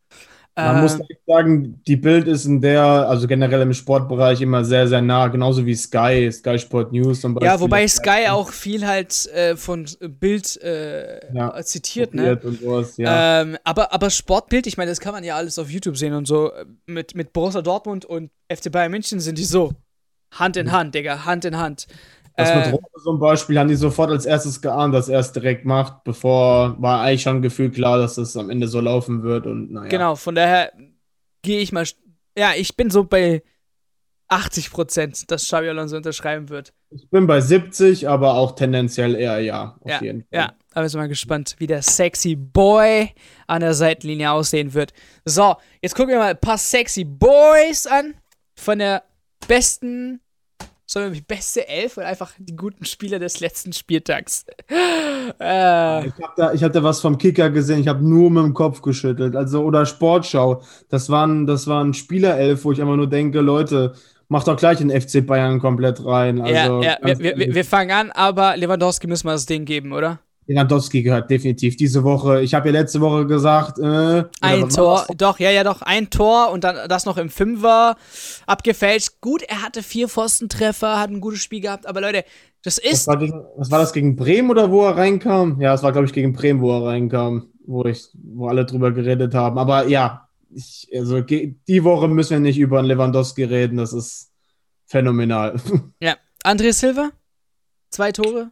Man 0.54 0.76
Äh, 0.76 0.82
muss 0.82 0.98
sagen, 1.26 1.80
die 1.86 1.96
Bild 1.96 2.28
ist 2.28 2.44
in 2.44 2.60
der, 2.60 2.82
also 2.82 3.26
generell 3.26 3.62
im 3.62 3.72
Sportbereich 3.72 4.40
immer 4.42 4.64
sehr, 4.64 4.86
sehr 4.86 5.00
nah, 5.00 5.28
genauso 5.28 5.64
wie 5.64 5.74
Sky, 5.74 6.30
Sky 6.30 6.58
Sport 6.58 6.92
News 6.92 7.22
zum 7.22 7.34
Beispiel. 7.34 7.46
ja, 7.46 7.58
wobei 7.58 7.88
Sky 7.88 8.28
auch 8.28 8.50
viel 8.50 8.86
halt 8.86 9.26
äh, 9.32 9.56
von 9.56 9.86
Bild 10.00 10.60
äh, 10.62 11.34
Ja, 11.34 11.54
zitiert, 11.62 12.12
ne? 12.14 12.38
Und 12.42 12.60
sowas, 12.60 12.98
ja. 12.98 13.40
Ähm, 13.42 13.56
aber, 13.64 13.94
aber 13.94 14.10
Sportbild, 14.10 14.66
ich 14.66 14.76
meine, 14.76 14.90
das 14.90 15.00
kann 15.00 15.12
man 15.14 15.24
ja 15.24 15.36
alles 15.36 15.58
auf 15.58 15.70
YouTube 15.70 15.96
sehen 15.96 16.12
und 16.12 16.26
so. 16.26 16.52
Mit, 16.84 17.14
mit 17.14 17.32
Borussia 17.32 17.62
Dortmund 17.62 18.04
und 18.04 18.30
FC 18.52 18.70
Bayern 18.70 18.90
München 18.90 19.20
sind 19.20 19.38
die 19.38 19.44
so. 19.44 19.72
Hand 20.32 20.56
in 20.56 20.72
Hand, 20.72 20.94
Digga, 20.94 21.24
Hand 21.24 21.44
in 21.44 21.56
Hand. 21.56 21.86
Das 22.36 22.50
äh, 22.50 22.56
mit 22.56 22.72
Rose 22.72 23.02
zum 23.04 23.18
Beispiel 23.18 23.58
haben 23.58 23.68
die 23.68 23.74
sofort 23.74 24.10
als 24.10 24.26
erstes 24.26 24.60
geahnt, 24.60 24.94
dass 24.94 25.08
er 25.08 25.20
es 25.20 25.32
direkt 25.32 25.64
macht, 25.64 26.04
bevor 26.04 26.80
war 26.80 27.02
eigentlich 27.02 27.22
schon 27.22 27.42
gefühlt 27.42 27.74
klar, 27.74 27.98
dass 27.98 28.18
es 28.18 28.36
am 28.36 28.50
Ende 28.50 28.68
so 28.68 28.80
laufen 28.80 29.22
wird 29.22 29.46
und 29.46 29.72
naja. 29.72 29.88
Genau, 29.88 30.14
von 30.16 30.34
daher 30.34 30.72
gehe 31.42 31.60
ich 31.60 31.72
mal. 31.72 31.84
Ja, 32.36 32.52
ich 32.56 32.76
bin 32.76 32.90
so 32.90 33.04
bei 33.04 33.42
80%, 34.32 35.26
dass 35.26 35.44
Xabi 35.44 35.68
Alonso 35.68 35.96
unterschreiben 35.96 36.48
wird. 36.48 36.72
Ich 36.90 37.08
bin 37.10 37.26
bei 37.26 37.40
70, 37.40 38.08
aber 38.08 38.34
auch 38.34 38.54
tendenziell 38.54 39.14
eher 39.14 39.40
ja, 39.40 39.76
auf 39.80 39.90
Ja, 39.90 40.02
jeden 40.02 40.20
Fall. 40.22 40.28
Ja, 40.32 40.52
Aber 40.72 40.88
sind 40.88 41.00
mal 41.00 41.08
gespannt, 41.08 41.54
wie 41.58 41.66
der 41.66 41.82
sexy 41.82 42.34
Boy 42.34 43.10
an 43.46 43.60
der 43.60 43.74
Seitenlinie 43.74 44.30
aussehen 44.32 44.72
wird. 44.72 44.94
So, 45.26 45.56
jetzt 45.82 45.94
gucken 45.94 46.12
wir 46.12 46.18
mal 46.18 46.30
ein 46.30 46.40
paar 46.40 46.56
sexy 46.56 47.04
Boys 47.04 47.86
an. 47.86 48.14
Von 48.54 48.78
der 48.78 49.02
besten, 49.46 50.20
sondern 50.92 51.14
die 51.14 51.22
beste 51.22 51.66
Elf 51.66 51.96
und 51.96 52.02
einfach 52.02 52.32
die 52.38 52.54
guten 52.54 52.84
Spieler 52.84 53.18
des 53.18 53.40
letzten 53.40 53.72
Spieltags. 53.72 54.44
äh. 54.70 56.06
Ich 56.06 56.12
habe 56.12 56.32
da, 56.36 56.52
hab 56.52 56.72
da 56.72 56.82
was 56.82 57.00
vom 57.00 57.16
Kicker 57.16 57.48
gesehen, 57.48 57.80
ich 57.80 57.88
habe 57.88 58.06
nur 58.06 58.30
mit 58.30 58.44
dem 58.44 58.52
Kopf 58.52 58.82
geschüttelt. 58.82 59.34
Also, 59.34 59.62
oder 59.62 59.86
Sportschau. 59.86 60.62
Das 60.90 61.08
waren, 61.08 61.46
das 61.46 61.66
waren 61.66 61.94
Spielerelf, 61.94 62.64
wo 62.64 62.72
ich 62.72 62.80
einfach 62.80 62.96
nur 62.96 63.08
denke, 63.08 63.40
Leute, 63.40 63.94
macht 64.28 64.48
doch 64.48 64.56
gleich 64.56 64.78
den 64.78 64.90
FC 64.90 65.26
Bayern 65.26 65.60
komplett 65.60 66.04
rein. 66.04 66.42
Also, 66.42 66.82
ja, 66.82 66.98
ja. 67.02 67.18
Wir, 67.18 67.38
wir, 67.38 67.54
wir, 67.54 67.64
fangen 67.64 67.90
an, 67.90 68.10
aber 68.10 68.56
Lewandowski 68.58 69.06
müssen 69.06 69.26
wir 69.26 69.32
das 69.32 69.46
Ding 69.46 69.64
geben, 69.64 69.92
oder? 69.92 70.20
Lewandowski 70.46 71.02
gehört 71.02 71.30
definitiv 71.30 71.76
diese 71.76 72.02
Woche. 72.02 72.42
Ich 72.42 72.54
habe 72.54 72.68
ja 72.68 72.72
letzte 72.72 73.00
Woche 73.00 73.26
gesagt, 73.26 73.78
äh, 73.78 74.24
ein 74.40 74.68
Tor, 74.68 75.06
doch, 75.16 75.38
ja, 75.38 75.50
ja, 75.50 75.62
doch, 75.62 75.82
ein 75.82 76.10
Tor 76.10 76.50
und 76.50 76.64
dann 76.64 76.88
das 76.88 77.04
noch 77.04 77.16
im 77.16 77.30
Fünfer 77.30 77.96
abgefälscht. 78.46 79.20
Gut, 79.20 79.42
er 79.42 79.62
hatte 79.62 79.82
vier 79.82 80.08
Pfostentreffer, 80.08 80.98
hat 80.98 81.10
ein 81.10 81.20
gutes 81.20 81.40
Spiel 81.40 81.60
gehabt, 81.60 81.86
aber 81.86 82.00
Leute, 82.00 82.24
das 82.62 82.78
ist. 82.78 83.06
Was 83.06 83.08
war, 83.08 83.16
gegen, 83.18 83.44
was 83.56 83.70
war 83.70 83.78
das 83.78 83.92
gegen 83.92 84.16
Bremen 84.16 84.50
oder 84.50 84.70
wo 84.70 84.84
er 84.84 84.96
reinkam? 84.96 85.60
Ja, 85.60 85.74
es 85.74 85.82
war, 85.82 85.92
glaube 85.92 86.06
ich, 86.06 86.12
gegen 86.12 86.32
Bremen, 86.32 86.60
wo 86.60 86.72
er 86.72 86.86
reinkam, 86.86 87.48
wo 87.66 87.84
ich, 87.84 88.08
wo 88.14 88.48
alle 88.48 88.64
drüber 88.64 88.92
geredet 88.92 89.34
haben. 89.34 89.58
Aber 89.58 89.86
ja, 89.86 90.28
ich, 90.54 90.88
also 90.94 91.20
die 91.20 91.84
Woche 91.84 92.08
müssen 92.08 92.32
wir 92.32 92.40
nicht 92.40 92.58
über 92.58 92.78
einen 92.78 92.88
Lewandowski 92.88 93.44
reden, 93.44 93.76
das 93.76 93.92
ist 93.92 94.30
phänomenal. 94.86 95.56
Ja, 96.00 96.16
André 96.44 96.72
Silva, 96.72 97.10
zwei 97.90 98.12
Tore, 98.12 98.50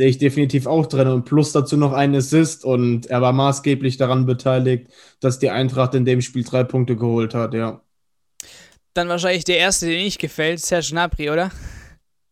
sehe 0.00 0.08
ich 0.08 0.16
definitiv 0.16 0.66
auch 0.66 0.86
drin 0.86 1.08
und 1.08 1.26
plus 1.26 1.52
dazu 1.52 1.76
noch 1.76 1.92
ein 1.92 2.14
Assist 2.14 2.64
und 2.64 3.08
er 3.08 3.20
war 3.20 3.34
maßgeblich 3.34 3.98
daran 3.98 4.24
beteiligt, 4.24 4.86
dass 5.20 5.38
die 5.38 5.50
Eintracht 5.50 5.94
in 5.94 6.06
dem 6.06 6.22
Spiel 6.22 6.42
drei 6.42 6.64
Punkte 6.64 6.96
geholt 6.96 7.34
hat, 7.34 7.52
ja. 7.52 7.82
Dann 8.94 9.10
wahrscheinlich 9.10 9.44
der 9.44 9.58
erste, 9.58 9.88
den 9.88 10.02
nicht 10.02 10.18
gefällt, 10.18 10.60
Serge 10.60 10.86
Gnabry, 10.92 11.28
oder? 11.28 11.50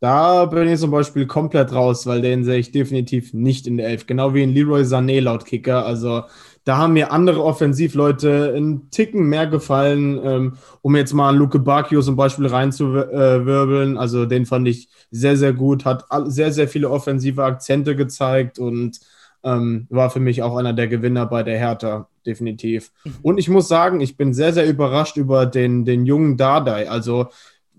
Da 0.01 0.47
bin 0.47 0.67
ich 0.67 0.81
zum 0.81 0.91
Beispiel 0.91 1.27
komplett 1.27 1.71
raus, 1.75 2.07
weil 2.07 2.23
den 2.23 2.43
sehe 2.43 2.59
ich 2.59 2.73
definitiv 2.73 3.35
nicht 3.35 3.67
in 3.67 3.77
der 3.77 3.89
Elf. 3.89 4.07
Genau 4.07 4.33
wie 4.33 4.45
in 4.45 4.55
Leroy 4.55 4.81
Sané 4.85 5.21
laut 5.21 5.45
Kicker. 5.45 5.85
Also 5.85 6.23
da 6.69 6.77
haben 6.77 6.93
mir 6.93 7.13
andere 7.13 7.43
Offensivleute 7.43 8.53
einen 8.55 8.91
Ticken 8.91 9.27
mehr 9.27 9.47
gefallen, 9.47 10.21
ähm, 10.23 10.53
um 10.83 10.95
jetzt 10.97 11.15
mal 11.15 11.35
Luke 11.35 11.59
Bacchio 11.61 12.03
zum 12.03 12.15
Beispiel 12.15 12.47
reinzuwirbeln. 12.47 13.97
Also 13.97 14.27
den 14.27 14.45
fand 14.45 14.69
ich 14.69 14.91
sehr, 15.11 15.39
sehr 15.39 15.55
gut, 15.55 15.87
hat 15.87 16.05
sehr, 16.27 16.53
sehr 16.53 16.69
viele 16.69 16.91
offensive 16.91 17.43
Akzente 17.43 17.97
gezeigt 17.97 18.59
und 18.59 19.01
ähm, 19.43 19.87
war 19.89 20.11
für 20.11 20.21
mich 20.21 20.43
auch 20.43 20.59
einer 20.59 20.75
der 20.75 20.89
Gewinner 20.89 21.25
bei 21.25 21.43
der 21.43 21.59
Hertha, 21.59 22.07
definitiv. 22.27 22.93
Mhm. 23.03 23.15
Und 23.23 23.39
ich 23.39 23.49
muss 23.49 23.67
sagen, 23.67 24.03
ich 24.03 24.19
bin 24.19 24.35
sehr, 24.35 24.53
sehr 24.53 24.69
überrascht 24.69 25.17
über 25.17 25.47
den, 25.47 25.87
den 25.87 26.05
jungen 26.05 26.37
Dardai. 26.37 26.91
Also 26.91 27.29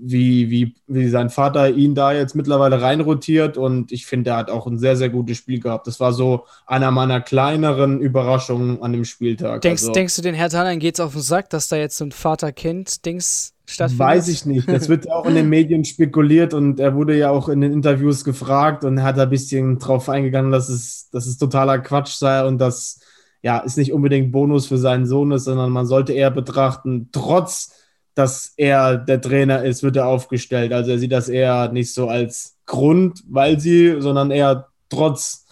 wie, 0.01 0.50
wie, 0.50 0.75
wie 0.88 1.10
sein 1.10 1.29
Vater 1.29 1.70
ihn 1.70 1.94
da 1.94 2.13
jetzt 2.13 2.36
mittlerweile 2.36 2.82
reinrotiert 2.82 3.58
und 3.58 3.91
ich 3.91 4.06
finde, 4.06 4.32
er 4.32 4.38
hat 4.38 4.50
auch 4.50 4.65
ein 4.65 4.79
sehr, 4.79 4.96
sehr 4.96 5.10
gutes 5.10 5.38
Spiel 5.38 5.60
gehabt. 5.60 5.88
Das 5.88 6.00
war 6.00 6.13
so 6.13 6.46
einer 6.65 6.91
meiner 6.91 7.20
kleineren 7.22 8.00
Überraschungen 8.00 8.82
an 8.82 8.94
dem 8.94 9.06
Spieltag. 9.06 9.62
Denkst, 9.62 9.84
also, 9.84 9.94
denkst 9.94 10.15
du, 10.15 10.22
den 10.22 10.36
Herr 10.36 10.50
geht 10.77 10.96
es 10.96 11.00
auf 11.00 11.13
den 11.13 11.22
Sack, 11.22 11.50
dass 11.50 11.68
da 11.68 11.75
jetzt 11.75 11.98
so 11.98 12.06
ein 12.06 12.12
Vater-Kind-Dings 12.12 13.53
stattfindet? 13.65 14.08
Weiß 14.08 14.27
ich 14.29 14.46
nicht. 14.46 14.70
Das 14.70 14.88
wird 14.88 15.12
auch 15.12 15.25
in 15.25 15.36
den 15.36 15.50
Medien 15.50 15.84
spekuliert 15.84 16.53
und 16.53 16.79
er 16.79 16.96
wurde 16.96 17.18
ja 17.18 17.29
auch 17.29 17.50
in 17.50 17.62
den 17.62 17.74
Interviews 17.74 18.24
gefragt 18.24 18.86
und 18.86 18.98
er 19.00 19.03
hat 19.03 19.18
da 19.18 19.24
ein 19.24 19.29
bisschen 19.29 19.79
drauf 19.79 20.08
eingegangen, 20.08 20.51
dass 20.51 20.70
es, 20.70 21.10
dass 21.12 21.27
es 21.27 21.38
totaler 21.38 21.79
Quatsch 21.79 22.13
sei 22.13 22.46
und 22.46 22.58
dass 22.58 23.01
ja, 23.41 23.63
es 23.65 23.77
nicht 23.77 23.94
unbedingt 23.94 24.32
Bonus 24.32 24.68
für 24.68 24.77
seinen 24.77 25.06
Sohn 25.06 25.32
ist, 25.32 25.46
sondern 25.46 25.72
man 25.72 25.86
sollte 25.86 26.13
eher 26.13 26.32
betrachten, 26.32 27.10
trotz 27.12 27.78
dass 28.15 28.53
er 28.57 28.97
der 28.97 29.21
Trainer 29.21 29.63
ist, 29.63 29.83
wird 29.83 29.95
er 29.95 30.07
aufgestellt. 30.07 30.73
Also 30.73 30.91
er 30.91 30.99
sieht 30.99 31.11
das 31.11 31.29
eher 31.29 31.71
nicht 31.71 31.93
so 31.93 32.09
als 32.09 32.57
Grund, 32.65 33.23
weil 33.27 33.59
sie, 33.59 34.01
sondern 34.01 34.31
eher 34.31 34.67
trotz, 34.89 35.45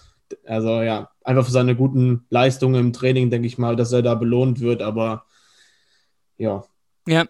also 0.45 0.81
ja, 0.81 1.09
einfach 1.23 1.45
für 1.45 1.51
seine 1.51 1.75
guten 1.75 2.25
Leistungen 2.29 2.75
im 2.75 2.93
Training, 2.93 3.29
denke 3.29 3.47
ich 3.47 3.57
mal, 3.57 3.75
dass 3.75 3.91
er 3.91 4.01
da 4.01 4.15
belohnt 4.15 4.59
wird, 4.59 4.81
aber 4.81 5.25
ja. 6.37 6.63
Ja. 7.07 7.25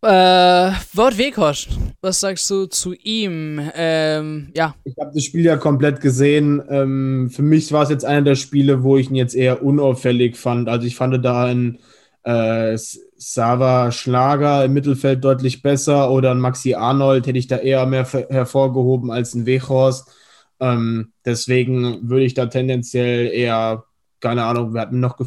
Äh, 0.00 0.72
Wort 0.92 1.18
Weghorst, 1.18 1.70
was 2.00 2.20
sagst 2.20 2.48
du 2.50 2.66
zu 2.66 2.94
ihm? 2.94 3.60
Ähm, 3.74 4.52
ja. 4.54 4.76
Ich 4.84 4.94
habe 5.00 5.10
das 5.12 5.24
Spiel 5.24 5.44
ja 5.44 5.56
komplett 5.56 6.00
gesehen. 6.00 6.62
Ähm, 6.68 7.30
für 7.30 7.42
mich 7.42 7.72
war 7.72 7.82
es 7.82 7.90
jetzt 7.90 8.04
einer 8.04 8.22
der 8.22 8.36
Spiele, 8.36 8.84
wo 8.84 8.96
ich 8.96 9.10
ihn 9.10 9.16
jetzt 9.16 9.34
eher 9.34 9.62
unauffällig 9.62 10.36
fand. 10.36 10.68
Also 10.68 10.86
ich 10.86 10.94
fand 10.94 11.24
da 11.24 11.46
ein 11.46 11.80
äh, 12.22 12.78
Sava 13.18 13.90
Schlager 13.90 14.64
im 14.64 14.72
Mittelfeld 14.72 15.24
deutlich 15.24 15.60
besser 15.60 16.10
oder 16.10 16.30
ein 16.30 16.38
Maxi 16.38 16.74
Arnold 16.74 17.26
hätte 17.26 17.38
ich 17.38 17.48
da 17.48 17.56
eher 17.56 17.84
mehr 17.84 18.04
hervorgehoben 18.04 19.10
als 19.10 19.34
ein 19.34 19.44
Wechhorst. 19.44 20.10
Ähm, 20.60 21.12
deswegen 21.24 22.08
würde 22.08 22.24
ich 22.24 22.34
da 22.34 22.46
tendenziell 22.46 23.26
eher, 23.26 23.84
keine 24.20 24.44
Ahnung, 24.44 24.72
wir 24.72 24.80
hatten 24.80 25.00
noch 25.00 25.18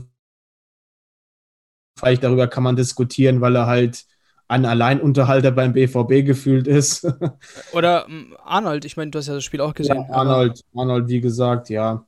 vielleicht 2.00 2.24
darüber 2.24 2.48
kann 2.48 2.64
man 2.64 2.76
diskutieren, 2.76 3.42
weil 3.42 3.56
er 3.56 3.68
halt 3.68 4.06
ein 4.48 4.66
Alleinunterhalter 4.66 5.52
beim 5.52 5.74
BVB 5.74 6.26
gefühlt 6.26 6.68
ist. 6.68 7.08
Oder 7.74 8.06
ähm, 8.08 8.36
Arnold, 8.44 8.86
ich 8.86 8.98
meine, 8.98 9.12
du 9.12 9.20
hast 9.20 9.28
ja 9.28 9.36
das 9.36 9.44
Spiel 9.44 9.62
auch 9.62 9.74
gesehen. 9.74 9.96
Ja, 9.96 10.16
Arnold, 10.16 10.64
Arnold, 10.76 11.08
wie 11.08 11.22
gesagt, 11.22 11.70
ja. 11.70 12.06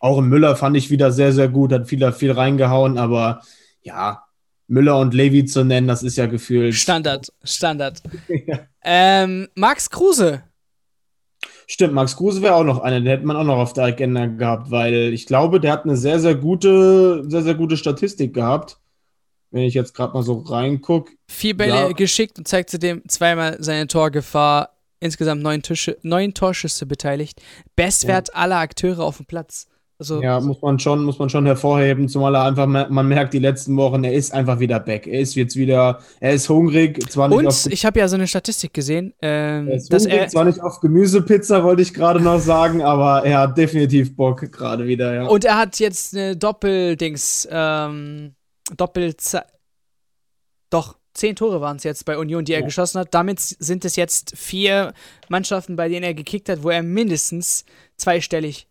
Auch 0.00 0.20
Müller 0.20 0.56
fand 0.56 0.76
ich 0.76 0.90
wieder 0.90 1.12
sehr, 1.12 1.32
sehr 1.32 1.48
gut, 1.48 1.72
hat 1.72 1.88
viel, 1.88 2.12
viel 2.12 2.32
reingehauen, 2.32 2.98
aber 2.98 3.40
ja, 3.82 4.25
Müller 4.68 4.98
und 4.98 5.14
Levi 5.14 5.44
zu 5.44 5.64
nennen, 5.64 5.86
das 5.86 6.02
ist 6.02 6.16
ja 6.16 6.26
gefühlt. 6.26 6.74
Standard, 6.74 7.32
Standard. 7.44 8.02
ja. 8.46 8.60
ähm, 8.82 9.48
Max 9.54 9.90
Kruse. 9.90 10.42
Stimmt, 11.68 11.94
Max 11.94 12.16
Kruse 12.16 12.42
wäre 12.42 12.54
auch 12.54 12.64
noch 12.64 12.80
einer, 12.80 13.00
den 13.00 13.08
hätte 13.08 13.26
man 13.26 13.36
auch 13.36 13.44
noch 13.44 13.58
auf 13.58 13.72
der 13.72 13.84
Agenda 13.84 14.26
gehabt, 14.26 14.70
weil 14.70 15.12
ich 15.12 15.26
glaube, 15.26 15.60
der 15.60 15.72
hat 15.72 15.84
eine 15.84 15.96
sehr, 15.96 16.20
sehr 16.20 16.36
gute, 16.36 17.24
sehr, 17.28 17.42
sehr 17.42 17.54
gute 17.54 17.76
Statistik 17.76 18.34
gehabt. 18.34 18.78
Wenn 19.50 19.62
ich 19.62 19.74
jetzt 19.74 19.94
gerade 19.94 20.12
mal 20.12 20.22
so 20.22 20.40
reingucke. 20.40 21.12
Vier 21.28 21.56
Bälle 21.56 21.72
ja. 21.72 21.92
geschickt 21.92 22.38
und 22.38 22.46
zeigt 22.46 22.70
zudem 22.70 23.02
zweimal 23.08 23.56
seine 23.60 23.86
Torgefahr. 23.86 24.76
Insgesamt 24.98 25.42
neun, 25.42 25.62
Tische, 25.62 25.96
neun 26.02 26.34
Torschüsse 26.34 26.86
beteiligt. 26.86 27.40
Bestwert 27.74 28.28
ja. 28.28 28.34
aller 28.34 28.58
Akteure 28.58 29.00
auf 29.00 29.18
dem 29.18 29.26
Platz. 29.26 29.68
Also, 29.98 30.20
ja, 30.20 30.38
muss 30.40 30.60
man 30.60 30.78
schon, 30.78 31.04
muss 31.04 31.18
man 31.18 31.30
schon 31.30 31.46
hervorheben, 31.46 32.06
zumal 32.08 32.34
er 32.34 32.44
einfach, 32.44 32.66
man 32.66 33.08
merkt 33.08 33.32
die 33.32 33.38
letzten 33.38 33.74
Wochen, 33.78 34.04
er 34.04 34.12
ist 34.12 34.34
einfach 34.34 34.60
wieder 34.60 34.78
back. 34.78 35.06
Er 35.06 35.20
ist 35.20 35.34
jetzt 35.36 35.56
wieder, 35.56 36.00
er 36.20 36.34
ist 36.34 36.50
hungrig, 36.50 37.00
zwar 37.10 37.28
nicht 37.28 37.38
Und 37.38 37.46
auf, 37.46 37.66
ich 37.66 37.86
habe 37.86 37.98
ja 37.98 38.06
so 38.06 38.16
eine 38.16 38.26
Statistik 38.26 38.74
gesehen, 38.74 39.14
ähm, 39.22 39.68
er 39.68 39.76
ist 39.76 39.90
dass 39.90 40.04
hungrig, 40.04 40.20
er 40.20 40.28
zwar 40.28 40.44
nicht 40.44 40.60
auf 40.60 40.80
Gemüsepizza, 40.80 41.64
wollte 41.64 41.80
ich 41.80 41.94
gerade 41.94 42.20
noch 42.20 42.40
sagen, 42.40 42.82
aber 42.82 43.24
er 43.24 43.40
hat 43.40 43.56
definitiv 43.56 44.14
Bock 44.14 44.52
gerade 44.52 44.86
wieder, 44.86 45.14
ja. 45.14 45.26
Und 45.26 45.46
er 45.46 45.56
hat 45.56 45.78
jetzt 45.78 46.14
eine 46.14 46.36
Doppeldings, 46.36 47.48
ähm, 47.50 48.34
Doppel, 48.76 49.14
doch, 50.68 50.98
zehn 51.14 51.36
Tore 51.36 51.62
waren 51.62 51.78
es 51.78 51.84
jetzt 51.84 52.04
bei 52.04 52.18
Union, 52.18 52.44
die 52.44 52.52
er 52.52 52.60
ja. 52.60 52.66
geschossen 52.66 53.00
hat. 53.00 53.14
Damit 53.14 53.40
sind 53.40 53.84
es 53.86 53.96
jetzt 53.96 54.36
vier 54.36 54.92
Mannschaften, 55.28 55.76
bei 55.76 55.88
denen 55.88 56.04
er 56.04 56.12
gekickt 56.12 56.50
hat, 56.50 56.62
wo 56.62 56.68
er 56.68 56.82
mindestens 56.82 57.64
zweistellig 57.96 58.68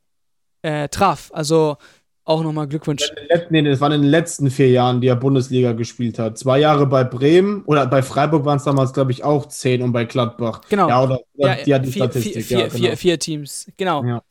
äh, 0.65 0.89
traf. 0.89 1.31
Also 1.33 1.77
auch 2.23 2.41
nochmal 2.41 2.67
Glückwunsch. 2.67 3.11
Nee, 3.51 3.61
das 3.61 3.79
waren 3.81 3.91
in 3.91 4.01
den 4.01 4.09
letzten 4.09 4.49
vier 4.49 4.69
Jahren, 4.69 4.99
die 4.99 5.07
er 5.07 5.15
Bundesliga 5.15 5.73
gespielt 5.73 6.17
hat. 6.17 6.39
Zwei 6.39 6.57
Jahre 6.57 6.87
bei 6.87 7.03
Bremen 7.03 7.63
oder 7.65 7.85
bei 7.85 8.01
Freiburg 8.01 8.45
waren 8.45 8.57
es 8.57 8.63
damals, 8.63 8.93
glaube 8.93 9.11
ich, 9.11 9.23
auch 9.23 9.45
zehn 9.45 9.83
und 9.83 9.91
bei 9.91 10.05
Gladbach. 10.05 10.61
Genau. 10.67 10.89
Ja, 10.89 11.03
oder, 11.03 11.19
oder 11.35 11.59
ja, 11.59 11.63
die 11.63 11.73
hat 11.75 11.85
die 11.85 11.91
vier, 11.91 12.05
Statistik. 12.05 12.45
Vier, 12.45 12.57
ja, 12.57 12.67
genau. 12.67 12.77
vier, 12.77 12.97
vier, 12.97 13.19
Teams, 13.19 13.71
genau. 13.77 14.03
Ja. 14.03 14.23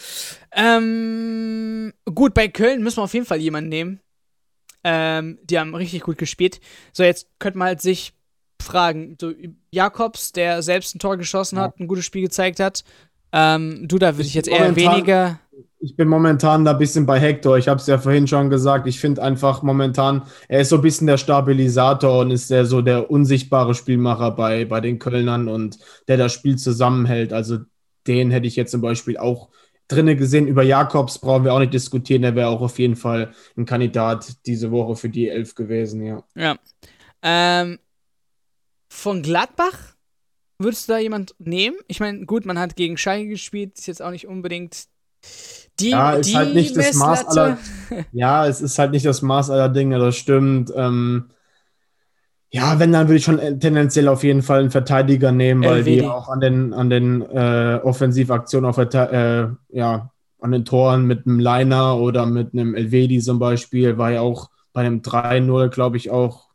Ähm, 0.52 1.92
gut, 2.12 2.34
bei 2.34 2.48
Köln 2.48 2.82
müssen 2.82 2.96
wir 2.96 3.04
auf 3.04 3.14
jeden 3.14 3.26
Fall 3.26 3.38
jemanden 3.38 3.68
nehmen. 3.68 4.00
Ähm, 4.82 5.38
die 5.44 5.58
haben 5.60 5.72
richtig 5.76 6.02
gut 6.02 6.18
gespielt. 6.18 6.60
So, 6.92 7.04
jetzt 7.04 7.28
könnte 7.38 7.58
man 7.58 7.68
halt 7.68 7.80
sich 7.80 8.12
fragen, 8.60 9.16
so 9.20 9.32
Jakobs, 9.70 10.32
der 10.32 10.62
selbst 10.62 10.96
ein 10.96 10.98
Tor 10.98 11.16
geschossen 11.16 11.60
hat, 11.60 11.78
ein 11.78 11.86
gutes 11.86 12.04
Spiel 12.04 12.22
gezeigt 12.22 12.58
hat. 12.58 12.82
Ähm, 13.32 13.86
du, 13.86 13.98
da 13.98 14.16
würde 14.16 14.26
ich 14.26 14.34
jetzt 14.34 14.48
eher 14.48 14.74
weniger 14.74 15.40
ich 15.84 15.96
bin 15.96 16.08
momentan 16.08 16.64
da 16.64 16.70
ein 16.70 16.78
bisschen 16.78 17.04
bei 17.04 17.20
Hector. 17.20 17.58
Ich 17.58 17.68
habe 17.68 17.78
es 17.78 17.86
ja 17.86 17.98
vorhin 17.98 18.26
schon 18.26 18.48
gesagt. 18.48 18.86
Ich 18.86 18.98
finde 18.98 19.22
einfach 19.22 19.62
momentan, 19.62 20.22
er 20.48 20.60
ist 20.60 20.70
so 20.70 20.76
ein 20.76 20.82
bisschen 20.82 21.06
der 21.06 21.18
Stabilisator 21.18 22.20
und 22.20 22.30
ist 22.30 22.50
der 22.50 22.64
so 22.64 22.80
der 22.80 23.10
unsichtbare 23.10 23.74
Spielmacher 23.74 24.30
bei, 24.30 24.64
bei 24.64 24.80
den 24.80 24.98
Kölnern 24.98 25.46
und 25.46 25.78
der 26.08 26.16
das 26.16 26.32
Spiel 26.32 26.56
zusammenhält. 26.56 27.34
Also 27.34 27.58
den 28.06 28.30
hätte 28.30 28.46
ich 28.46 28.56
jetzt 28.56 28.70
zum 28.70 28.80
Beispiel 28.80 29.18
auch 29.18 29.50
drinne 29.86 30.16
gesehen. 30.16 30.48
Über 30.48 30.62
Jakobs 30.62 31.18
brauchen 31.18 31.44
wir 31.44 31.52
auch 31.52 31.58
nicht 31.58 31.74
diskutieren. 31.74 32.22
Der 32.22 32.34
wäre 32.34 32.48
auch 32.48 32.62
auf 32.62 32.78
jeden 32.78 32.96
Fall 32.96 33.34
ein 33.54 33.66
Kandidat 33.66 34.46
diese 34.46 34.70
Woche 34.70 34.96
für 34.96 35.10
die 35.10 35.28
Elf 35.28 35.54
gewesen, 35.54 36.02
ja. 36.02 36.24
Ja. 36.34 36.56
Ähm, 37.20 37.78
von 38.88 39.22
Gladbach 39.22 39.94
würdest 40.58 40.88
du 40.88 40.94
da 40.94 40.98
jemand 40.98 41.34
nehmen? 41.38 41.76
Ich 41.88 42.00
meine, 42.00 42.24
gut, 42.24 42.46
man 42.46 42.58
hat 42.58 42.74
gegen 42.74 42.96
Schalke 42.96 43.28
gespielt, 43.28 43.78
ist 43.78 43.86
jetzt 43.86 44.00
auch 44.00 44.12
nicht 44.12 44.26
unbedingt 44.26 44.86
Die, 45.80 45.90
Ja, 45.90 46.12
ist 46.12 46.30
die 46.30 46.36
halt 46.36 46.54
nicht 46.54 46.76
das 46.76 46.94
Maß 46.94 47.26
aller. 47.26 47.58
Ja, 48.12 48.46
es 48.46 48.60
ist 48.60 48.78
halt 48.78 48.92
nicht 48.92 49.06
das 49.06 49.22
Maß 49.22 49.50
aller 49.50 49.68
Dinge, 49.68 49.98
das 49.98 50.16
stimmt. 50.16 50.72
Ähm, 50.74 51.26
ja, 52.50 52.78
wenn, 52.78 52.92
dann 52.92 53.08
würde 53.08 53.16
ich 53.16 53.24
schon 53.24 53.38
tendenziell 53.60 54.08
auf 54.08 54.22
jeden 54.22 54.42
Fall 54.42 54.60
einen 54.60 54.70
Verteidiger 54.70 55.32
nehmen, 55.32 55.64
weil 55.64 55.82
die 55.82 55.98
LWD. 55.98 56.08
auch 56.08 56.28
an 56.28 56.40
den, 56.40 56.72
an 56.72 56.88
den 56.88 57.22
äh, 57.22 57.80
Offensivaktionen 57.82 58.70
auf 58.70 58.78
äh, 58.78 59.48
ja, 59.70 60.10
an 60.40 60.52
den 60.52 60.64
Toren 60.64 61.06
mit 61.06 61.26
einem 61.26 61.40
Liner 61.40 61.96
oder 61.96 62.26
mit 62.26 62.52
einem 62.52 62.74
Elvedi 62.74 63.18
zum 63.20 63.38
Beispiel, 63.38 63.98
war 63.98 64.12
ja 64.12 64.20
auch 64.20 64.50
bei 64.72 64.82
einem 64.82 65.00
3-0, 65.00 65.68
glaube 65.68 65.96
ich, 65.96 66.10
auch, 66.10 66.48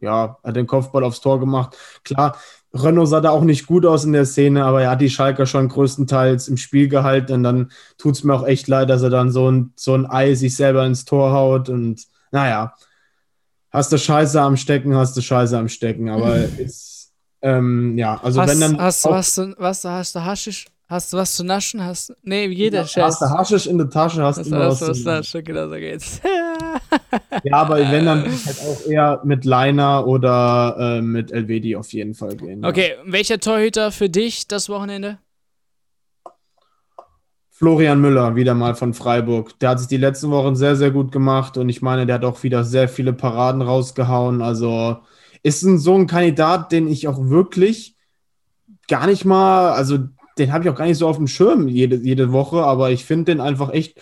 ja, 0.00 0.38
hat 0.42 0.56
den 0.56 0.66
Kopfball 0.66 1.04
aufs 1.04 1.20
Tor 1.20 1.40
gemacht. 1.40 1.76
Klar, 2.04 2.36
Renault 2.74 3.08
sah 3.08 3.20
da 3.20 3.30
auch 3.30 3.44
nicht 3.44 3.66
gut 3.66 3.86
aus 3.86 4.04
in 4.04 4.12
der 4.12 4.26
Szene, 4.26 4.64
aber 4.64 4.82
er 4.82 4.90
hat 4.90 5.00
die 5.00 5.10
Schalker 5.10 5.46
schon 5.46 5.68
größtenteils 5.68 6.48
im 6.48 6.56
Spiel 6.56 6.88
gehalten 6.88 7.32
und 7.32 7.42
dann 7.44 7.70
tut 7.98 8.16
es 8.16 8.24
mir 8.24 8.34
auch 8.34 8.46
echt 8.46 8.66
leid, 8.66 8.90
dass 8.90 9.02
er 9.02 9.10
dann 9.10 9.30
so 9.30 9.50
ein, 9.50 9.72
so 9.76 9.94
ein 9.94 10.10
Ei 10.10 10.34
sich 10.34 10.56
selber 10.56 10.84
ins 10.84 11.04
Tor 11.04 11.32
haut 11.32 11.68
und 11.68 12.02
naja, 12.32 12.74
hast 13.70 13.92
du 13.92 13.98
Scheiße 13.98 14.40
am 14.40 14.56
Stecken, 14.56 14.96
hast 14.96 15.16
du 15.16 15.20
Scheiße 15.20 15.56
am 15.56 15.68
Stecken, 15.68 16.10
aber 16.10 16.36
ist, 16.58 17.12
ähm, 17.42 17.96
ja, 17.96 18.20
also 18.22 18.40
hast, 18.40 18.50
wenn 18.50 18.60
dann 18.60 18.78
hast 18.78 19.04
was 19.04 19.34
zu, 19.34 19.54
was, 19.58 19.84
hast 19.84 20.16
du 20.16 20.24
Haschisch, 20.24 20.66
hast 20.88 21.12
du 21.12 21.16
was 21.16 21.34
zu 21.34 21.44
naschen? 21.44 21.84
Hast, 21.84 22.12
nee, 22.22 22.46
jeder 22.46 22.80
hast 22.80 22.92
Scheiß. 22.92 23.20
du 23.20 23.26
Haschisch 23.26 23.66
in 23.68 23.78
der 23.78 23.88
Tasche, 23.88 24.22
hast 24.22 24.38
Hast 24.38 24.50
du 24.50 24.58
was 24.58 24.80
was 24.80 24.98
zu 24.98 25.04
naschen? 25.04 25.44
Genau 25.44 25.68
so 25.68 25.74
geht's. 25.76 26.20
Ja, 27.44 27.56
aber 27.56 27.76
wenn 27.90 28.06
dann 28.06 28.22
würde 28.22 28.34
ich 28.34 28.46
halt 28.46 28.58
auch 28.60 28.86
eher 28.86 29.20
mit 29.24 29.44
Liner 29.44 30.06
oder 30.06 30.76
äh, 30.78 31.02
mit 31.02 31.30
Elvedi 31.30 31.76
auf 31.76 31.92
jeden 31.92 32.14
Fall 32.14 32.36
gehen. 32.36 32.62
ja. 32.62 32.68
Okay, 32.68 32.94
welcher 33.04 33.38
Torhüter 33.38 33.92
für 33.92 34.08
dich 34.08 34.48
das 34.48 34.68
Wochenende? 34.68 35.18
Florian 37.50 38.00
Müller, 38.00 38.34
wieder 38.34 38.54
mal 38.54 38.74
von 38.74 38.94
Freiburg. 38.94 39.58
Der 39.60 39.70
hat 39.70 39.78
sich 39.78 39.88
die 39.88 39.96
letzten 39.96 40.30
Wochen 40.30 40.56
sehr, 40.56 40.74
sehr 40.74 40.90
gut 40.90 41.12
gemacht 41.12 41.56
und 41.56 41.68
ich 41.68 41.82
meine, 41.82 42.04
der 42.04 42.16
hat 42.16 42.24
auch 42.24 42.42
wieder 42.42 42.64
sehr 42.64 42.88
viele 42.88 43.12
Paraden 43.12 43.62
rausgehauen. 43.62 44.42
Also 44.42 44.98
ist 45.42 45.62
ein, 45.62 45.78
so 45.78 45.94
ein 45.94 46.06
Kandidat, 46.06 46.72
den 46.72 46.88
ich 46.88 47.06
auch 47.06 47.28
wirklich 47.28 47.94
gar 48.88 49.06
nicht 49.06 49.24
mal, 49.24 49.72
also 49.72 49.98
den 50.36 50.52
habe 50.52 50.64
ich 50.64 50.70
auch 50.70 50.74
gar 50.74 50.86
nicht 50.86 50.98
so 50.98 51.06
auf 51.06 51.16
dem 51.16 51.28
Schirm 51.28 51.68
jede, 51.68 51.96
jede 51.96 52.32
Woche, 52.32 52.64
aber 52.64 52.90
ich 52.90 53.04
finde 53.04 53.32
den 53.32 53.40
einfach 53.40 53.72
echt 53.72 54.00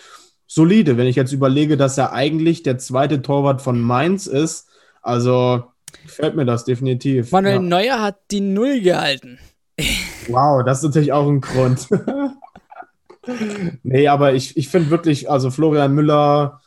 solide, 0.53 0.97
wenn 0.97 1.07
ich 1.07 1.15
jetzt 1.15 1.31
überlege, 1.31 1.77
dass 1.77 1.97
er 1.97 2.13
eigentlich 2.13 2.61
der 2.63 2.77
zweite 2.77 3.21
Torwart 3.21 3.61
von 3.61 3.81
Mainz 3.81 4.27
ist. 4.27 4.69
Also 5.01 5.63
gefällt 6.03 6.35
mir 6.35 6.45
das 6.45 6.63
definitiv. 6.63 7.31
Manuel 7.31 7.55
Ja. 7.55 7.61
Neuer 7.61 8.01
hat 8.01 8.19
die 8.31 8.41
Null 8.41 8.81
gehalten. 8.81 9.39
Wow, 10.29 10.63
das 10.63 10.77
ist 10.77 10.83
natürlich 10.85 11.11
auch 11.11 11.27
ein 11.27 11.41
Grund. 11.41 11.89
nee, 13.83 14.07
aber 14.07 14.33
ich, 14.33 14.55
ich 14.55 14.69
finde 14.69 14.89
wirklich, 14.89 15.29
also 15.29 15.51
Florian 15.51 15.93
Müller 15.93 16.61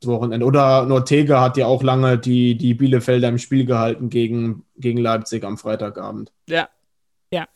das 0.00 0.08
Wochenende 0.08 0.46
oder 0.46 0.86
Nortega 0.86 1.42
hat 1.42 1.58
ja 1.58 1.66
auch 1.66 1.82
lange 1.82 2.16
die, 2.16 2.56
die 2.56 2.72
Bielefelder 2.72 3.28
im 3.28 3.36
Spiel 3.36 3.66
gehalten 3.66 4.08
gegen, 4.08 4.64
gegen 4.76 4.98
Leipzig 4.98 5.44
am 5.44 5.58
Freitagabend. 5.58 6.32
Ja. 6.48 6.70
Ja. 7.30 7.46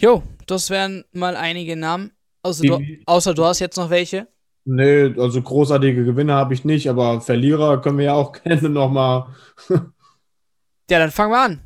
Jo, 0.00 0.24
das 0.46 0.70
wären 0.70 1.04
mal 1.12 1.36
einige 1.36 1.76
Namen. 1.76 2.10
Außer, 2.42 2.64
du, 2.64 2.80
außer 3.06 3.34
du 3.34 3.44
hast 3.44 3.60
jetzt 3.60 3.76
noch 3.76 3.90
welche. 3.90 4.26
Nee, 4.64 5.14
also 5.18 5.42
großartige 5.42 6.04
Gewinne 6.04 6.34
habe 6.34 6.54
ich 6.54 6.64
nicht, 6.64 6.88
aber 6.88 7.20
Verlierer 7.20 7.80
können 7.80 7.98
wir 7.98 8.06
ja 8.06 8.14
auch 8.14 8.32
gerne 8.44 8.68
nochmal. 8.68 9.26
Ja, 9.68 10.98
dann 10.98 11.10
fangen 11.10 11.32
wir 11.32 11.40
an. 11.42 11.60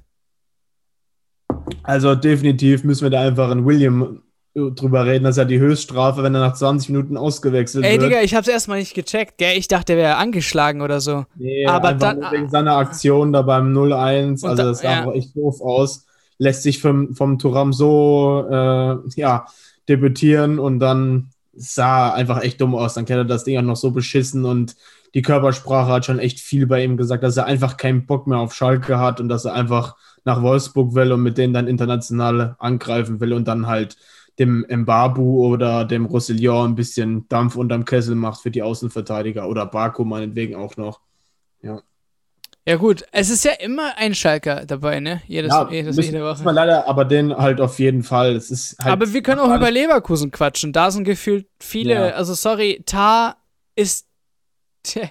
Also 1.82 2.14
definitiv 2.14 2.84
müssen 2.84 3.02
wir 3.04 3.10
da 3.10 3.20
einfach 3.22 3.50
in 3.50 3.64
William 3.64 4.22
drüber 4.54 5.04
reden, 5.04 5.24
dass 5.24 5.36
er 5.36 5.44
die 5.44 5.58
Höchststrafe, 5.58 6.22
wenn 6.22 6.34
er 6.34 6.40
nach 6.40 6.54
20 6.54 6.88
Minuten 6.90 7.16
ausgewechselt 7.18 7.84
Ey, 7.84 8.00
wird. 8.00 8.10
Digga, 8.10 8.22
ich 8.22 8.34
hab's 8.34 8.48
erstmal 8.48 8.78
nicht 8.78 8.94
gecheckt, 8.94 9.36
gell? 9.36 9.56
Ich 9.58 9.68
dachte, 9.68 9.92
der 9.94 9.96
wäre 9.98 10.16
angeschlagen 10.16 10.80
oder 10.80 11.00
so. 11.00 11.26
Nee, 11.36 11.66
Aber 11.66 11.92
dann- 11.92 12.22
wegen 12.30 12.48
seiner 12.48 12.76
Aktion 12.76 13.32
da 13.32 13.42
beim 13.42 13.72
0-1. 13.74 14.42
Und 14.42 14.48
Also 14.50 14.62
da- 14.62 14.68
das 14.70 14.78
sah 14.80 15.04
ja. 15.04 15.12
echt 15.12 15.36
doof 15.36 15.60
aus. 15.60 16.06
Lässt 16.38 16.62
sich 16.62 16.80
vom, 16.80 17.14
vom 17.14 17.38
Turam 17.38 17.72
so 17.74 18.46
äh, 18.50 18.96
ja, 19.16 19.46
debütieren 19.88 20.58
und 20.58 20.78
dann 20.80 21.30
sah 21.54 22.12
einfach 22.12 22.42
echt 22.42 22.60
dumm 22.60 22.74
aus. 22.74 22.94
Dann 22.94 23.04
kennt 23.04 23.18
er 23.18 23.24
das 23.24 23.44
Ding 23.44 23.58
auch 23.58 23.62
noch 23.62 23.76
so 23.76 23.90
beschissen 23.90 24.44
und 24.44 24.76
die 25.14 25.22
Körpersprache 25.22 25.90
hat 25.90 26.04
schon 26.04 26.18
echt 26.18 26.40
viel 26.40 26.66
bei 26.66 26.84
ihm 26.84 26.96
gesagt, 26.96 27.22
dass 27.22 27.36
er 27.36 27.46
einfach 27.46 27.76
keinen 27.76 28.06
Bock 28.06 28.26
mehr 28.26 28.38
auf 28.38 28.54
Schalke 28.54 28.98
hat 28.98 29.20
und 29.20 29.28
dass 29.28 29.46
er 29.46 29.54
einfach 29.54 29.96
nach 30.24 30.42
Wolfsburg 30.42 30.94
will 30.94 31.12
und 31.12 31.22
mit 31.22 31.38
denen 31.38 31.54
dann 31.54 31.68
international 31.68 32.56
angreifen 32.58 33.20
will 33.20 33.32
und 33.32 33.48
dann 33.48 33.66
halt 33.66 33.96
dem 34.38 34.66
Mbabu 34.68 35.46
oder 35.46 35.84
dem 35.84 36.04
Roussillon 36.04 36.72
ein 36.72 36.74
bisschen 36.74 37.26
Dampf 37.28 37.56
unterm 37.56 37.84
Kessel 37.84 38.14
macht 38.14 38.42
für 38.42 38.50
die 38.50 38.62
Außenverteidiger 38.62 39.48
oder 39.48 39.64
Baku 39.64 40.04
meinetwegen 40.04 40.56
auch 40.56 40.76
noch. 40.76 41.00
Ja, 41.62 41.80
gut, 42.74 43.04
es 43.12 43.30
ist 43.30 43.44
ja 43.44 43.52
immer 43.52 43.96
ein 43.96 44.12
Schalker 44.12 44.66
dabei, 44.66 44.98
ne? 44.98 45.22
Jedes, 45.28 45.52
Ja, 45.52 45.70
jedes, 45.70 45.94
müssen, 45.94 46.12
jede 46.14 46.24
Woche. 46.24 46.42
man 46.42 46.56
leider, 46.56 46.88
aber 46.88 47.04
den 47.04 47.32
halt 47.36 47.60
auf 47.60 47.78
jeden 47.78 48.02
Fall. 48.02 48.34
Es 48.34 48.50
ist 48.50 48.76
halt, 48.80 48.90
Aber 48.90 49.12
wir 49.12 49.22
können 49.22 49.38
auch 49.40 49.54
über 49.54 49.70
Leverkusen 49.70 50.32
quatschen. 50.32 50.72
Da 50.72 50.90
sind 50.90 51.04
gefühlt 51.04 51.46
viele, 51.60 51.94
Ja. 51.94 52.08
also 52.14 52.34
sorry, 52.34 52.82
Tar 52.84 53.36
ist. 53.76 54.08
Tja, 54.82 55.08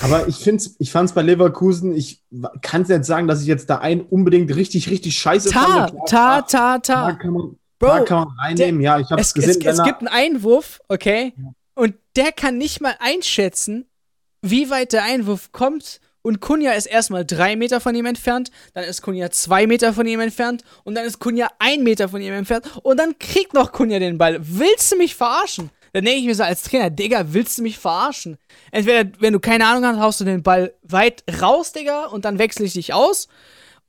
aber 0.00 0.28
ich 0.28 0.36
finde 0.36 0.64
ich 0.78 0.90
fand 0.92 1.08
es 1.08 1.14
bei 1.14 1.22
Leverkusen, 1.22 1.94
ich 1.94 2.22
kann 2.60 2.82
es 2.82 2.88
jetzt 2.88 3.06
sagen, 3.06 3.26
dass 3.28 3.40
ich 3.40 3.46
jetzt 3.46 3.70
da 3.70 3.78
einen 3.78 4.00
unbedingt 4.02 4.54
richtig, 4.54 4.90
richtig 4.90 5.16
scheiße 5.16 5.50
Tar, 5.50 5.88
fand. 5.88 6.08
Tar, 6.08 6.46
Tar, 6.46 6.78
Da 6.78 6.80
Tar. 6.80 7.18
kann 7.18 7.30
man, 7.32 7.56
da 7.78 7.98
Bro, 7.98 8.04
kann 8.04 8.18
man 8.26 8.38
reinnehmen, 8.38 8.80
ja, 8.82 8.98
ich 8.98 9.10
habe 9.10 9.20
es, 9.20 9.28
es 9.28 9.34
gesehen. 9.34 9.62
es, 9.66 9.78
es 9.78 9.84
gibt 9.84 9.98
einen 10.00 10.08
Einwurf, 10.08 10.80
okay? 10.88 11.34
Und 11.74 11.94
der 12.16 12.32
kann 12.32 12.58
nicht 12.58 12.80
mal 12.80 12.94
einschätzen, 13.00 13.86
wie 14.42 14.68
weit 14.70 14.92
der 14.92 15.04
Einwurf 15.04 15.52
kommt. 15.52 16.00
Und 16.22 16.40
Kunja 16.40 16.72
ist 16.72 16.86
erstmal 16.86 17.24
drei 17.24 17.56
Meter 17.56 17.80
von 17.80 17.94
ihm 17.94 18.06
entfernt, 18.06 18.50
dann 18.74 18.84
ist 18.84 19.02
Kunja 19.02 19.30
zwei 19.30 19.66
Meter 19.66 19.92
von 19.92 20.06
ihm 20.06 20.20
entfernt 20.20 20.62
und 20.84 20.94
dann 20.94 21.04
ist 21.04 21.18
Kunja 21.18 21.48
ein 21.58 21.82
Meter 21.82 22.08
von 22.08 22.22
ihm 22.22 22.32
entfernt 22.32 22.64
und 22.82 22.96
dann 22.98 23.18
kriegt 23.18 23.54
noch 23.54 23.72
Kunja 23.72 23.98
den 23.98 24.18
Ball. 24.18 24.38
Willst 24.40 24.92
du 24.92 24.96
mich 24.96 25.16
verarschen? 25.16 25.70
Dann 25.92 26.04
denke 26.04 26.20
ich 26.20 26.26
mir 26.26 26.34
so 26.34 26.44
als 26.44 26.62
Trainer, 26.62 26.90
Digga, 26.90 27.34
willst 27.34 27.58
du 27.58 27.62
mich 27.62 27.78
verarschen? 27.78 28.38
Entweder, 28.70 29.10
wenn 29.18 29.34
du 29.34 29.40
keine 29.40 29.66
Ahnung 29.66 29.84
hast, 29.84 29.98
haust 29.98 30.20
du 30.20 30.24
den 30.24 30.42
Ball 30.42 30.74
weit 30.82 31.22
raus, 31.40 31.72
Digga, 31.72 32.06
und 32.06 32.24
dann 32.24 32.38
wechsle 32.38 32.64
ich 32.64 32.72
dich 32.72 32.94
aus. 32.94 33.28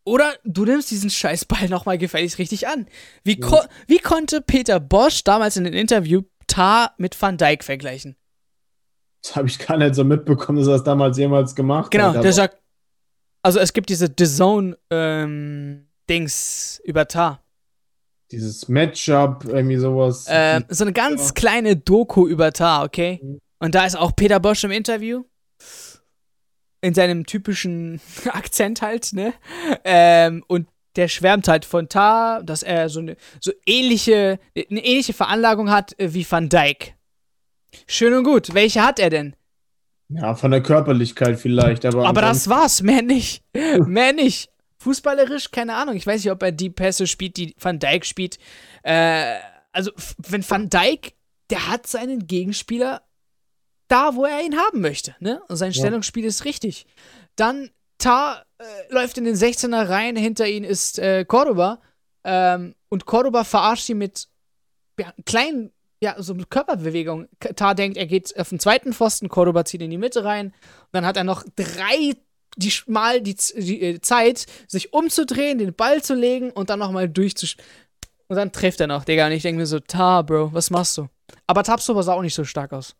Oder 0.03 0.33
du 0.43 0.65
nimmst 0.65 0.91
diesen 0.91 1.09
Scheißball 1.09 1.69
nochmal 1.69 1.97
gefälligst 1.97 2.39
richtig 2.39 2.67
an. 2.67 2.87
Wie, 3.23 3.39
ko 3.39 3.61
wie 3.87 3.99
konnte 3.99 4.41
Peter 4.41 4.81
Bosch 4.81 5.23
damals 5.23 5.55
in 5.55 5.63
dem 5.63 5.73
Interview 5.73 6.23
Tar 6.47 6.93
mit 6.97 7.19
Van 7.21 7.37
Dijk 7.37 7.63
vergleichen? 7.63 8.17
Das 9.25 9.35
habe 9.37 9.47
ich 9.47 9.57
gar 9.59 9.77
nicht 9.77 9.95
so 9.95 10.03
mitbekommen, 10.03 10.57
dass 10.59 10.67
er 10.67 10.73
das 10.73 10.83
damals 10.83 11.17
jemals 11.17 11.55
gemacht 11.55 11.91
Genau, 11.91 12.07
hat. 12.07 12.15
der 12.15 12.21
aber- 12.21 12.31
sagt, 12.33 12.57
also 13.41 13.59
es 13.59 13.71
gibt 13.73 13.89
diese 13.89 14.07
The 14.17 14.25
Zone 14.25 14.77
ähm, 14.89 15.87
Dings 16.09 16.81
über 16.83 17.07
Tar. 17.07 17.41
Dieses 18.31 18.67
Matchup, 18.67 19.45
irgendwie 19.45 19.77
sowas. 19.77 20.25
Ähm, 20.27 20.65
so 20.69 20.83
eine 20.83 20.91
ganz 20.93 21.27
Ja. 21.27 21.33
kleine 21.33 21.75
Doku 21.77 22.27
über 22.27 22.51
Tar, 22.51 22.83
okay? 22.83 23.19
Mhm. 23.21 23.39
Und 23.59 23.75
da 23.75 23.85
ist 23.85 23.95
auch 23.97 24.13
Peter 24.15 24.39
Bosch 24.39 24.63
im 24.65 24.71
Interview. 24.71 25.23
In 26.81 26.93
seinem 26.93 27.25
typischen 27.25 28.01
Akzent 28.31 28.81
halt, 28.81 29.13
ne? 29.13 29.33
Ähm, 29.85 30.43
und 30.47 30.67
der 30.97 31.07
schwärmt 31.07 31.47
halt 31.47 31.63
von 31.63 31.87
Tar, 31.87 32.43
dass 32.43 32.61
er 32.61 32.89
so 32.89 32.99
eine 32.99 33.15
so 33.39 33.51
ähnliche, 33.65 34.37
eine 34.55 34.83
ähnliche 34.85 35.13
Veranlagung 35.13 35.69
hat 35.71 35.97
äh, 35.99 36.13
wie 36.13 36.29
Van 36.29 36.49
Dijk. 36.49 36.95
Schön 37.87 38.13
und 38.13 38.23
gut. 38.23 38.53
Welche 38.53 38.83
hat 38.83 38.99
er 38.99 39.09
denn? 39.09 39.35
ja, 40.09 40.35
von 40.35 40.51
der 40.51 40.61
Körperlichkeit 40.61 41.39
vielleicht, 41.39 41.85
aber. 41.85 42.07
Aber 42.07 42.21
das 42.21 42.47
war's, 42.47 42.81
mehr 42.81 43.01
nicht. 43.01 43.43
mehr 43.85 44.13
nicht. 44.13 44.49
Fußballerisch, 44.79 45.51
keine 45.51 45.75
Ahnung. 45.75 45.95
Ich 45.95 46.05
weiß 46.05 46.23
nicht, 46.23 46.31
ob 46.31 46.43
er 46.43 46.51
die 46.51 46.69
Pässe 46.69 47.07
spielt, 47.07 47.37
die 47.37 47.55
Van 47.59 47.79
Dijk 47.79 48.05
spielt. 48.05 48.37
Äh, 48.83 49.35
also, 49.71 49.91
wenn 50.17 50.47
Van 50.47 50.69
Dijk, 50.69 51.13
der 51.49 51.69
hat 51.69 51.87
seinen 51.87 52.27
Gegenspieler 52.27 53.01
da, 53.87 54.15
wo 54.15 54.25
er 54.25 54.43
ihn 54.43 54.57
haben 54.57 54.81
möchte. 54.81 55.15
Ne? 55.19 55.41
Und 55.47 55.55
sein 55.55 55.71
Ja. 55.71 55.79
Stellungsspiel 55.79 56.25
ist 56.25 56.45
richtig. 56.45 56.85
Dann 57.35 57.69
Tar 57.97 58.45
äh, 58.57 58.63
läuft 58.89 59.17
in 59.17 59.23
den 59.23 59.35
16er 59.35 59.87
rein, 59.87 60.15
hinter 60.15 60.47
ihm 60.47 60.63
ist 60.63 60.99
äh, 60.99 61.23
Cordoba. 61.25 61.79
Ähm, 62.25 62.75
und 62.89 63.05
Cordoba 63.05 63.43
verarscht 63.43 63.89
ihn 63.89 63.97
mit 63.99 64.27
ja, 64.99 65.13
kleinen, 65.25 65.71
ja, 66.03 66.15
so 66.21 66.33
mit 66.33 66.49
Körperbewegungen. 66.49 67.29
K- 67.39 67.53
Tar 67.53 67.75
denkt, 67.75 67.97
er 67.97 68.05
geht 68.05 68.37
auf 68.37 68.49
den 68.49 68.59
zweiten 68.59 68.93
Pfosten, 68.93 69.29
Cordoba 69.29 69.65
zieht 69.65 69.81
in 69.81 69.89
die 69.89 69.97
Mitte 69.97 70.23
rein. 70.23 70.47
Und 70.47 70.89
dann 70.91 71.05
hat 71.05 71.17
er 71.17 71.23
noch 71.23 71.43
drei 71.55 72.15
die 72.55 72.71
mal 72.85 73.19
die, 73.19 73.35
die 73.55 73.81
äh, 73.81 74.01
Zeit, 74.01 74.45
sich 74.67 74.93
umzudrehen, 74.93 75.57
den 75.57 75.73
Ball 75.73 76.03
zu 76.03 76.13
legen 76.13 76.51
und 76.51 76.69
dann 76.69 76.77
nochmal 76.77 77.09
durchzusch. 77.09 77.57
Und 78.27 78.35
dann 78.35 78.51
trifft 78.51 78.79
er 78.79 78.85
noch, 78.87 79.05
Digga. 79.05 79.25
Und 79.25 79.31
ich 79.31 79.41
denke 79.41 79.59
mir 79.59 79.65
so, 79.65 79.79
Tar, 79.79 80.23
Bro, 80.23 80.53
was 80.53 80.69
machst 80.69 80.97
du? 80.99 81.07
Aber 81.47 81.63
Tabsoba 81.63 82.03
sah 82.03 82.13
auch 82.13 82.21
nicht 82.21 82.35
so 82.35 82.43
stark 82.43 82.71
aus. 82.73 82.95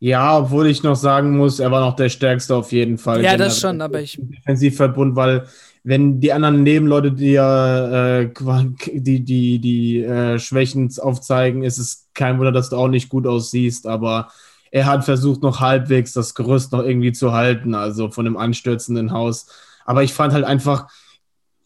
Ja, 0.00 0.38
obwohl 0.38 0.66
ich 0.66 0.82
noch 0.82 0.96
sagen 0.96 1.36
muss, 1.36 1.60
er 1.60 1.70
war 1.70 1.80
noch 1.80 1.94
der 1.94 2.08
Stärkste 2.08 2.56
auf 2.56 2.72
jeden 2.72 2.96
Fall. 2.96 3.22
Ja, 3.22 3.36
das 3.36 3.60
schon, 3.60 3.82
aber 3.82 4.00
ich. 4.00 4.18
Defensivverbund, 4.18 5.14
weil 5.14 5.44
wenn 5.84 6.20
die 6.20 6.32
anderen 6.32 6.62
Nebenleute 6.62 7.12
dir 7.12 8.32
äh, 8.32 8.98
die, 8.98 9.20
die, 9.20 9.58
die 9.58 10.02
äh, 10.02 10.38
Schwächen 10.38 10.90
aufzeigen, 10.98 11.62
ist 11.62 11.78
es 11.78 12.08
kein 12.14 12.38
Wunder, 12.38 12.50
dass 12.50 12.70
du 12.70 12.76
auch 12.76 12.88
nicht 12.88 13.10
gut 13.10 13.26
aussiehst, 13.26 13.86
aber 13.86 14.28
er 14.70 14.86
hat 14.86 15.04
versucht, 15.04 15.42
noch 15.42 15.60
halbwegs 15.60 16.14
das 16.14 16.34
Gerüst 16.34 16.72
noch 16.72 16.82
irgendwie 16.82 17.12
zu 17.12 17.32
halten, 17.32 17.74
also 17.74 18.10
von 18.10 18.24
dem 18.24 18.38
anstürzenden 18.38 19.12
Haus. 19.12 19.48
Aber 19.84 20.02
ich 20.02 20.14
fand 20.14 20.32
halt 20.32 20.44
einfach, 20.44 20.88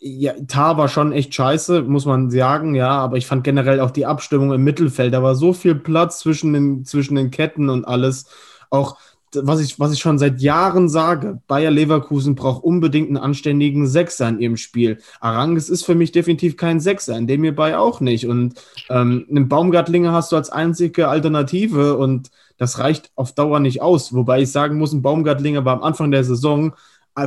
ja, 0.06 0.34
Tar 0.48 0.76
war 0.76 0.88
schon 0.88 1.12
echt 1.12 1.34
scheiße, 1.34 1.80
muss 1.82 2.04
man 2.04 2.30
sagen, 2.30 2.74
ja, 2.74 2.90
aber 2.90 3.16
ich 3.16 3.26
fand 3.26 3.42
generell 3.42 3.80
auch 3.80 3.90
die 3.90 4.04
Abstimmung 4.04 4.52
im 4.52 4.62
Mittelfeld, 4.62 5.14
da 5.14 5.22
war 5.22 5.34
so 5.34 5.54
viel 5.54 5.74
Platz 5.74 6.18
zwischen 6.18 6.52
den, 6.52 6.84
zwischen 6.84 7.14
den 7.14 7.30
Ketten 7.30 7.70
und 7.70 7.86
alles. 7.86 8.26
Auch 8.68 8.98
was 9.34 9.60
ich, 9.60 9.80
was 9.80 9.92
ich 9.92 10.00
schon 10.00 10.18
seit 10.18 10.42
Jahren 10.42 10.90
sage, 10.90 11.40
Bayer 11.48 11.70
Leverkusen 11.70 12.34
braucht 12.34 12.62
unbedingt 12.62 13.08
einen 13.08 13.16
anständigen 13.16 13.86
Sechser 13.86 14.28
in 14.28 14.40
ihrem 14.40 14.56
Spiel. 14.58 14.98
Arangis 15.20 15.70
ist 15.70 15.86
für 15.86 15.94
mich 15.94 16.12
definitiv 16.12 16.58
kein 16.58 16.80
Sechser, 16.80 17.16
in 17.16 17.26
dem 17.26 17.40
mir 17.40 17.56
bei 17.56 17.76
auch 17.76 18.00
nicht. 18.00 18.26
Und 18.26 18.54
ähm, 18.90 19.26
einen 19.28 19.48
Baumgartlinger 19.48 20.12
hast 20.12 20.32
du 20.32 20.36
als 20.36 20.50
einzige 20.50 21.08
Alternative 21.08 21.96
und 21.96 22.30
das 22.58 22.78
reicht 22.78 23.10
auf 23.16 23.32
Dauer 23.32 23.58
nicht 23.58 23.82
aus. 23.82 24.14
Wobei 24.14 24.42
ich 24.42 24.52
sagen 24.52 24.78
muss, 24.78 24.92
ein 24.92 25.02
Baumgartlinger 25.02 25.64
war 25.64 25.74
am 25.74 25.82
Anfang 25.82 26.10
der 26.10 26.24
Saison 26.24 26.74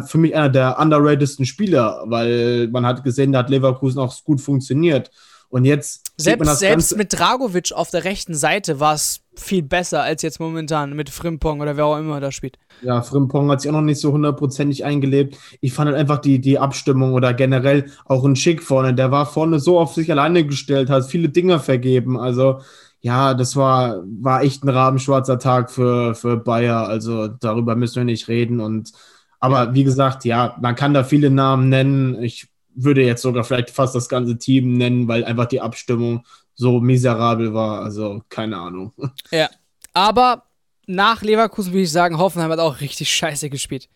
für 0.08 0.18
mich 0.18 0.36
einer 0.36 0.50
der 0.50 0.80
underratedsten 0.80 1.46
Spieler, 1.46 2.04
weil 2.06 2.68
man 2.70 2.86
hat 2.86 3.04
gesehen, 3.04 3.32
da 3.32 3.40
hat 3.40 3.50
Leverkusen 3.50 4.00
auch 4.00 4.24
gut 4.24 4.42
funktioniert. 4.42 5.12
Und 5.50 5.64
jetzt 5.64 6.12
selbst, 6.18 6.60
selbst 6.60 6.98
mit 6.98 7.18
Dragovic 7.18 7.72
auf 7.72 7.90
der 7.90 8.04
rechten 8.04 8.34
Seite 8.34 8.82
war 8.82 8.94
es 8.94 9.22
viel 9.36 9.64
besser 9.64 10.04
als 10.04 10.22
jetzt 10.22 10.40
momentan 10.40 10.94
mit 10.94 11.10
Frimpong 11.10 11.62
oder 11.62 11.78
wer 11.78 11.86
auch 11.86 11.98
immer 11.98 12.20
da 12.20 12.32
spielt. 12.34 12.58
Ja, 12.82 13.02
Frimpong 13.02 13.50
hat 13.50 13.62
sich 13.62 13.70
auch 13.70 13.76
noch 13.76 13.82
nicht 13.82 14.02
so 14.02 14.12
hundertprozentig 14.12 14.84
eingelebt. 14.84 15.38
Ich 15.62 15.74
fand 15.74 15.90
halt 15.90 15.98
einfach 15.98 16.18
die, 16.18 16.40
die 16.40 16.60
Abstimmung 16.60 17.14
oder 17.14 17.34
generell 17.34 17.86
auch 18.06 18.26
ein 18.26 18.36
Schick 18.36 18.62
vorne. 18.62 18.94
Der 18.94 19.12
war 19.12 19.26
vorne 19.26 19.60
so 19.60 19.80
auf 19.80 19.94
sich 19.94 20.12
alleine 20.12 20.46
gestellt, 20.46 20.90
hat 20.90 21.06
viele 21.06 21.30
Dinger 21.30 21.60
vergeben. 21.60 22.20
Also 22.20 22.60
ja, 23.00 23.34
das 23.34 23.56
war, 23.56 24.04
war 24.22 24.42
echt 24.42 24.64
ein 24.64 24.70
rabenschwarzer 24.70 25.40
Tag 25.40 25.72
für, 25.72 26.14
für 26.14 26.36
Bayer. 26.36 26.88
Also 26.88 27.28
darüber 27.28 27.76
müssen 27.76 27.98
wir 27.98 28.04
nicht 28.04 28.28
reden. 28.28 28.60
Und 28.60 28.92
aber 29.40 29.74
wie 29.74 29.84
gesagt, 29.84 30.26
ja, 30.26 30.56
man 30.62 30.76
kann 30.76 30.94
da 30.94 31.04
viele 31.04 31.30
Namen 31.30 31.70
nennen. 31.70 32.22
Ich 32.22 32.48
würde 32.74 33.04
jetzt 33.04 33.22
sogar 33.22 33.44
vielleicht 33.44 33.70
fast 33.70 33.96
das 33.96 34.10
ganze 34.10 34.38
Team 34.38 34.78
nennen, 34.78 35.08
weil 35.08 35.26
einfach 35.26 35.46
die 35.46 35.62
Abstimmung 35.62 36.26
so 36.56 36.80
miserabel 36.80 37.54
war. 37.54 37.82
Also 37.82 38.22
keine 38.30 38.58
Ahnung. 38.58 38.94
Ja, 39.32 39.50
aber 39.94 40.44
nach 40.88 41.22
Leverkusen 41.22 41.74
würde 41.74 41.84
ich 41.84 41.92
sagen, 41.92 42.18
Hoffenheim 42.18 42.52
hat 42.52 42.60
auch 42.60 42.80
richtig 42.80 43.14
scheiße 43.14 43.50
gespielt. 43.50 43.90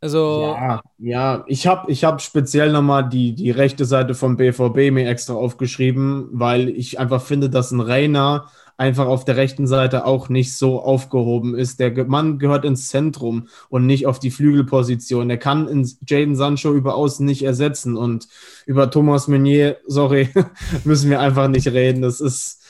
Also 0.00 0.54
ja, 0.54 0.82
ja, 0.98 1.44
ich 1.46 1.66
habe 1.66 1.90
ich 1.90 2.04
hab 2.04 2.20
speziell 2.20 2.70
nochmal 2.70 3.08
die, 3.08 3.34
die 3.34 3.50
rechte 3.50 3.86
Seite 3.86 4.14
vom 4.14 4.36
BVB 4.36 4.92
mir 4.92 5.08
extra 5.08 5.34
aufgeschrieben, 5.34 6.28
weil 6.32 6.68
ich 6.68 7.00
einfach 7.00 7.22
finde, 7.22 7.48
dass 7.48 7.70
ein 7.72 7.80
Rainer 7.80 8.50
einfach 8.76 9.06
auf 9.06 9.24
der 9.24 9.36
rechten 9.36 9.66
Seite 9.66 10.04
auch 10.04 10.28
nicht 10.28 10.54
so 10.54 10.82
aufgehoben 10.82 11.56
ist. 11.56 11.80
Der 11.80 12.04
Mann 12.04 12.38
gehört 12.38 12.64
ins 12.64 12.88
Zentrum 12.88 13.48
und 13.68 13.86
nicht 13.86 14.06
auf 14.06 14.18
die 14.18 14.30
Flügelposition. 14.30 15.30
Er 15.30 15.38
kann 15.38 15.68
in 15.68 15.90
Jaden 16.06 16.36
Sancho 16.36 16.74
über 16.74 16.94
außen 16.94 17.24
nicht 17.24 17.42
ersetzen 17.42 17.96
und 17.96 18.28
über 18.66 18.90
Thomas 18.90 19.28
Meunier, 19.28 19.78
sorry, 19.86 20.28
müssen 20.84 21.10
wir 21.10 21.20
einfach 21.20 21.48
nicht 21.48 21.68
reden. 21.68 22.02
Das 22.02 22.20
ist, 22.20 22.62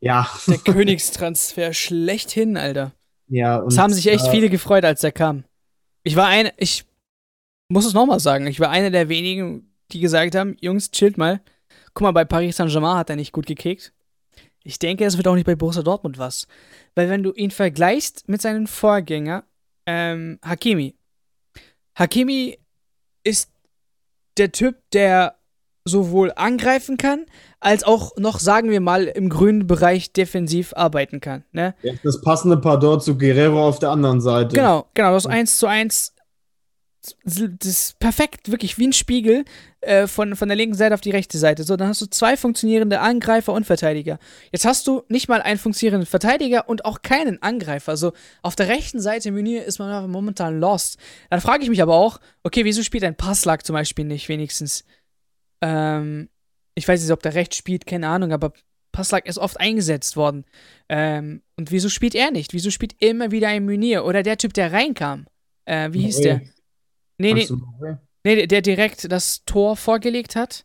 ja. 0.00 0.28
Der 0.46 0.58
Königstransfer 0.58 1.72
schlechthin, 1.72 2.56
Alter. 2.56 2.92
Ja, 3.28 3.56
und. 3.56 3.72
Es 3.72 3.78
haben 3.78 3.92
sich 3.92 4.06
echt 4.08 4.26
äh, 4.26 4.30
viele 4.30 4.50
gefreut, 4.50 4.84
als 4.84 5.02
er 5.02 5.12
kam. 5.12 5.44
Ich 6.02 6.16
war 6.16 6.26
ein, 6.26 6.50
ich 6.58 6.84
muss 7.68 7.86
es 7.86 7.94
nochmal 7.94 8.20
sagen, 8.20 8.46
ich 8.46 8.60
war 8.60 8.70
einer 8.70 8.90
der 8.90 9.08
wenigen, 9.08 9.72
die 9.90 10.00
gesagt 10.00 10.34
haben, 10.34 10.56
Jungs, 10.60 10.90
chillt 10.90 11.18
mal. 11.18 11.40
Guck 11.94 12.02
mal, 12.02 12.12
bei 12.12 12.24
Paris 12.24 12.56
Saint-Germain 12.56 12.98
hat 12.98 13.10
er 13.10 13.16
nicht 13.16 13.32
gut 13.32 13.46
gekickt. 13.46 13.92
Ich 14.66 14.80
denke, 14.80 15.04
es 15.04 15.16
wird 15.16 15.28
auch 15.28 15.36
nicht 15.36 15.46
bei 15.46 15.54
Borussia 15.54 15.82
Dortmund 15.82 16.18
was. 16.18 16.48
Weil 16.96 17.08
wenn 17.08 17.22
du 17.22 17.32
ihn 17.32 17.52
vergleichst 17.52 18.28
mit 18.28 18.42
seinem 18.42 18.66
Vorgänger, 18.66 19.44
ähm, 19.86 20.40
Hakimi. 20.44 20.96
Hakimi 21.94 22.58
ist 23.22 23.50
der 24.36 24.50
Typ, 24.50 24.76
der 24.92 25.36
sowohl 25.84 26.32
angreifen 26.34 26.96
kann, 26.96 27.26
als 27.60 27.84
auch 27.84 28.16
noch, 28.16 28.40
sagen 28.40 28.70
wir 28.70 28.80
mal, 28.80 29.04
im 29.04 29.28
grünen 29.28 29.68
Bereich 29.68 30.12
defensiv 30.12 30.72
arbeiten 30.74 31.20
kann. 31.20 31.44
Ne? 31.52 31.76
Das 32.02 32.20
passende 32.20 32.56
Pardon 32.56 33.00
zu 33.00 33.16
Guerrero 33.16 33.68
auf 33.68 33.78
der 33.78 33.90
anderen 33.90 34.20
Seite. 34.20 34.56
Genau, 34.56 34.88
genau, 34.94 35.12
das 35.12 35.26
1 35.26 35.58
zu 35.58 35.68
1 35.68 36.15
das 37.24 37.94
perfekt, 37.98 38.50
wirklich 38.50 38.78
wie 38.78 38.88
ein 38.88 38.92
Spiegel 38.92 39.44
äh, 39.80 40.06
von, 40.06 40.34
von 40.36 40.48
der 40.48 40.56
linken 40.56 40.74
Seite 40.74 40.94
auf 40.94 41.00
die 41.00 41.10
rechte 41.10 41.38
Seite. 41.38 41.64
So, 41.64 41.76
dann 41.76 41.88
hast 41.88 42.00
du 42.00 42.06
zwei 42.06 42.36
funktionierende 42.36 43.00
Angreifer 43.00 43.52
und 43.52 43.64
Verteidiger. 43.64 44.18
Jetzt 44.52 44.64
hast 44.64 44.86
du 44.86 45.02
nicht 45.08 45.28
mal 45.28 45.42
einen 45.42 45.58
funktionierenden 45.58 46.06
Verteidiger 46.06 46.68
und 46.68 46.84
auch 46.84 47.02
keinen 47.02 47.42
Angreifer. 47.42 47.92
Also 47.92 48.12
auf 48.42 48.56
der 48.56 48.68
rechten 48.68 49.00
Seite 49.00 49.28
im 49.28 49.34
Menü 49.34 49.58
ist 49.58 49.78
man 49.78 50.10
momentan 50.10 50.58
lost. 50.58 50.98
Dann 51.30 51.40
frage 51.40 51.62
ich 51.62 51.70
mich 51.70 51.82
aber 51.82 51.94
auch, 51.94 52.20
okay, 52.42 52.64
wieso 52.64 52.82
spielt 52.82 53.04
ein 53.04 53.16
Passlag 53.16 53.64
zum 53.64 53.74
Beispiel 53.74 54.04
nicht 54.04 54.28
wenigstens? 54.28 54.84
Ähm, 55.62 56.28
ich 56.74 56.86
weiß 56.86 57.00
nicht, 57.02 57.12
ob 57.12 57.22
der 57.22 57.34
rechts 57.34 57.56
spielt, 57.56 57.86
keine 57.86 58.08
Ahnung, 58.08 58.32
aber 58.32 58.52
Passlag 58.92 59.26
ist 59.26 59.38
oft 59.38 59.60
eingesetzt 59.60 60.16
worden. 60.16 60.44
Ähm, 60.88 61.42
und 61.56 61.70
wieso 61.70 61.88
spielt 61.90 62.14
er 62.14 62.30
nicht? 62.30 62.54
Wieso 62.54 62.70
spielt 62.70 62.94
immer 62.98 63.30
wieder 63.30 63.48
ein 63.48 63.64
Munir? 63.64 64.04
Oder 64.06 64.22
der 64.22 64.38
Typ, 64.38 64.54
der 64.54 64.72
reinkam? 64.72 65.26
Äh, 65.66 65.92
wie 65.92 66.00
hieß 66.00 66.22
der? 66.22 66.40
Nee, 67.18 67.34
nee. 67.34 67.48
Nee, 68.24 68.46
der 68.46 68.60
direkt 68.60 69.10
das 69.10 69.44
Tor 69.44 69.76
vorgelegt 69.76 70.34
hat. 70.34 70.64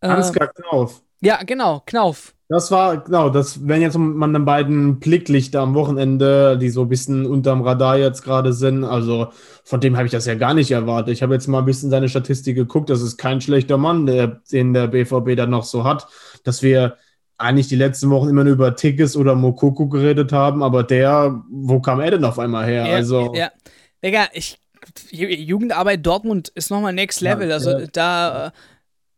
Ansgar 0.00 0.48
äh, 0.48 0.62
Knauf. 0.62 1.02
Ja, 1.20 1.42
genau, 1.42 1.82
Knauf. 1.86 2.34
Das 2.48 2.70
war, 2.70 2.98
genau, 2.98 3.30
das 3.30 3.66
wenn 3.66 3.80
jetzt 3.80 3.96
man 3.96 4.32
den 4.32 4.44
beiden 4.44 5.00
Blicklichter 5.00 5.62
am 5.62 5.74
Wochenende, 5.74 6.58
die 6.58 6.68
so 6.68 6.82
ein 6.82 6.88
bisschen 6.88 7.24
unterm 7.24 7.62
Radar 7.62 7.96
jetzt 7.96 8.22
gerade 8.22 8.52
sind. 8.52 8.84
Also 8.84 9.28
von 9.64 9.80
dem 9.80 9.96
habe 9.96 10.06
ich 10.06 10.12
das 10.12 10.26
ja 10.26 10.34
gar 10.34 10.52
nicht 10.52 10.70
erwartet. 10.70 11.14
Ich 11.14 11.22
habe 11.22 11.32
jetzt 11.32 11.46
mal 11.46 11.60
ein 11.60 11.64
bisschen 11.64 11.90
seine 11.90 12.08
Statistik 12.08 12.56
geguckt. 12.56 12.90
Das 12.90 13.00
ist 13.00 13.16
kein 13.16 13.40
schlechter 13.40 13.78
Mann, 13.78 14.04
der, 14.06 14.42
den 14.52 14.74
der 14.74 14.88
BVB 14.88 15.34
dann 15.34 15.50
noch 15.50 15.64
so 15.64 15.84
hat. 15.84 16.08
Dass 16.44 16.62
wir 16.62 16.98
eigentlich 17.38 17.68
die 17.68 17.76
letzten 17.76 18.10
Wochen 18.10 18.28
immer 18.28 18.44
nur 18.44 18.52
über 18.52 18.76
Tickets 18.76 19.16
oder 19.16 19.34
Mokoko 19.34 19.88
geredet 19.88 20.32
haben, 20.32 20.62
aber 20.62 20.82
der, 20.82 21.42
wo 21.50 21.80
kam 21.80 22.00
er 22.00 22.12
denn 22.12 22.24
auf 22.24 22.38
einmal 22.38 22.66
her? 22.66 22.86
Ja, 22.86 22.94
also. 22.94 23.32
Ja, 23.34 23.50
Digga, 24.04 24.26
ich 24.32 24.58
Jugendarbeit 25.10 26.04
Dortmund 26.04 26.48
ist 26.48 26.70
nochmal 26.70 26.92
Next 26.92 27.20
Level. 27.20 27.48
Ja, 27.48 27.54
also 27.54 27.70
ja. 27.70 27.86
da 27.92 28.52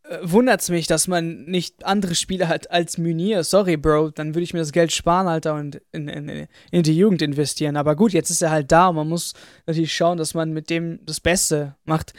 äh, 0.07 0.18
wundert 0.22 0.61
es 0.61 0.68
mich, 0.68 0.87
dass 0.87 1.09
man 1.09 1.44
nicht 1.44 1.85
andere 1.85 2.14
Spieler 2.14 2.48
hat 2.48 2.70
als 2.70 2.98
Munir. 2.98 3.42
Sorry, 3.42 3.77
Bro, 3.77 4.11
dann 4.11 4.35
würde 4.35 4.42
ich 4.42 4.53
mir 4.53 4.61
das 4.61 4.72
Geld 4.72 4.92
sparen, 4.92 5.27
Alter, 5.27 5.55
und 5.55 5.81
in, 5.92 6.09
in, 6.09 6.46
in, 6.70 6.83
die 6.83 6.96
Jugend 6.96 7.22
investieren. 7.22 7.77
Aber 7.77 7.96
gut, 7.96 8.12
jetzt 8.12 8.31
ist 8.31 8.42
er 8.42 8.50
halt 8.50 8.70
da 8.70 8.88
und 8.88 8.96
man 8.96 9.09
muss 9.09 9.33
natürlich 9.66 9.94
schauen, 9.94 10.18
dass 10.18 10.35
man 10.35 10.53
mit 10.53 10.68
dem 10.68 11.00
das 11.07 11.20
Beste 11.20 11.77
macht. 11.85 12.12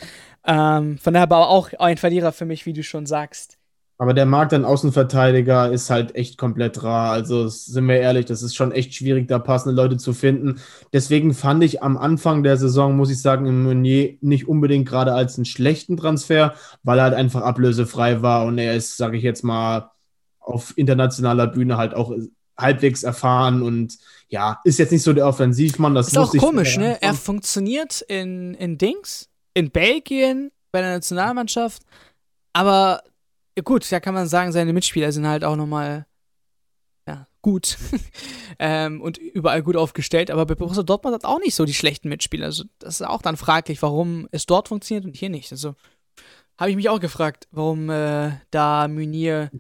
Ähm, 0.46 0.98
von 0.98 1.14
daher 1.14 1.24
aber 1.24 1.50
auch 1.50 1.74
ein 1.74 1.98
Verlierer 1.98 2.32
für 2.32 2.46
mich, 2.46 2.66
wie 2.66 2.74
du 2.74 2.84
schon 2.84 3.06
sagst. 3.06 3.58
Aber 3.98 4.14
der 4.14 4.26
Markt 4.26 4.54
an 4.54 4.66
Außenverteidiger 4.66 5.72
ist 5.72 5.90
halt 5.90 6.16
echt 6.16 6.38
komplett 6.38 6.84
rar. 6.84 7.12
Also 7.12 7.48
sind 7.48 7.88
wir 7.88 7.96
ehrlich, 7.96 8.26
das 8.26 8.44
ist 8.44 8.54
schon 8.54 8.74
echt 8.74 8.94
schwierig, 8.94 9.28
da 9.28 9.40
passende 9.40 9.74
Leute 9.74 9.96
zu 9.96 10.14
finden. 10.14 10.60
Deswegen 10.92 11.34
fand 11.34 11.64
ich 11.64 11.82
am 11.82 11.98
Anfang 11.98 12.44
der 12.44 12.58
Saison, 12.58 12.98
muss 12.98 13.10
ich 13.10 13.22
sagen, 13.22 13.46
im 13.46 13.64
Meunier 13.64 14.18
nicht 14.20 14.50
unbedingt 14.50 14.88
gerade 14.88 15.14
als 15.14 15.38
einen 15.38 15.46
schlechten 15.46 15.96
Transfer, 15.96 16.56
weil 16.84 17.00
er 17.00 17.06
halt 17.06 17.14
einfach 17.14 17.42
ablösefrei 17.42 18.22
war 18.22 18.46
und 18.46 18.58
er 18.58 18.76
ist, 18.76 18.98
sage 18.98 19.18
ich 19.18 19.24
jetzt 19.24 19.44
mal, 19.44 19.92
auf 20.40 20.74
internationaler 20.78 21.48
Bühne 21.48 21.78
halt 21.78 21.94
auch 21.96 22.14
halbwegs 22.58 23.04
erfahren 23.04 23.62
und 23.62 23.98
ja, 24.28 24.60
ist 24.64 24.80
jetzt 24.80 24.92
nicht 24.92 25.04
so 25.04 25.14
der 25.14 25.28
Offensivmann. 25.28 25.96
Das 25.96 26.08
ist 26.08 26.18
auch 26.18 26.34
komisch, 26.36 26.78
ne? 26.78 26.98
Er 27.02 27.14
funktioniert 27.14 28.02
in, 28.02 28.54
in 28.56 28.78
Dings, 28.78 29.30
in 29.54 29.72
Belgien, 29.72 30.52
bei 30.72 30.82
der 30.82 30.96
Nationalmannschaft, 30.96 31.84
aber 32.54 33.02
gut, 33.64 33.90
da 33.92 34.00
kann 34.00 34.14
man 34.14 34.28
sagen, 34.28 34.52
seine 34.52 34.74
Mitspieler 34.74 35.12
sind 35.12 35.28
halt 35.28 35.44
auch 35.44 35.56
nochmal 35.56 36.06
ja, 37.08 37.28
gut 37.42 37.78
ähm, 38.60 39.02
und 39.02 39.18
überall 39.18 39.64
gut 39.64 39.76
aufgestellt, 39.76 40.32
aber 40.32 40.46
bei 40.46 40.56
Borussia 40.56 40.84
Dortmund 40.84 41.16
hat 41.16 41.26
auch 41.26 41.40
nicht 41.40 41.56
so 41.56 41.66
die 41.66 41.74
schlechten 41.74 42.10
Mitspieler. 42.10 42.46
Also 42.46 42.66
das 42.80 43.02
ist 43.02 43.08
auch 43.08 43.22
dann 43.22 43.38
fraglich, 43.38 43.82
warum 43.82 44.28
es 44.32 44.46
dort 44.46 44.68
funktioniert 44.68 45.06
und 45.06 45.16
hier 45.16 45.30
nicht. 45.30 45.52
Also 45.52 45.76
habe 46.58 46.70
ich 46.70 46.76
mich 46.76 46.90
auch 46.90 47.00
gefragt, 47.00 47.48
warum 47.52 47.90
äh, 47.90 48.32
da 48.52 48.88
Munir 48.88 49.52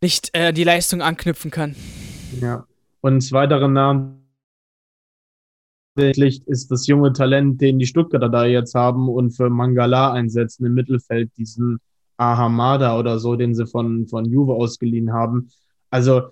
nicht 0.00 0.30
äh, 0.36 0.52
die 0.52 0.64
Leistung 0.64 1.02
anknüpfen 1.02 1.50
kann. 1.50 1.74
Ja, 2.40 2.66
und 3.00 3.32
weitere 3.32 3.68
Namen 3.68 4.22
ist 5.96 6.70
das 6.70 6.86
junge 6.86 7.12
Talent, 7.12 7.60
den 7.60 7.78
die 7.78 7.86
Stuttgarter 7.86 8.28
da 8.28 8.44
jetzt 8.44 8.74
haben 8.74 9.08
und 9.08 9.30
für 9.30 9.48
Mangala 9.48 10.12
einsetzen 10.12 10.66
im 10.66 10.74
Mittelfeld, 10.74 11.30
diesen 11.38 11.80
Ahamada 12.16 12.98
oder 12.98 13.18
so, 13.18 13.36
den 13.36 13.54
sie 13.54 13.66
von, 13.66 14.06
von 14.06 14.24
Juve 14.24 14.54
ausgeliehen 14.54 15.12
haben. 15.12 15.50
Also 15.90 16.22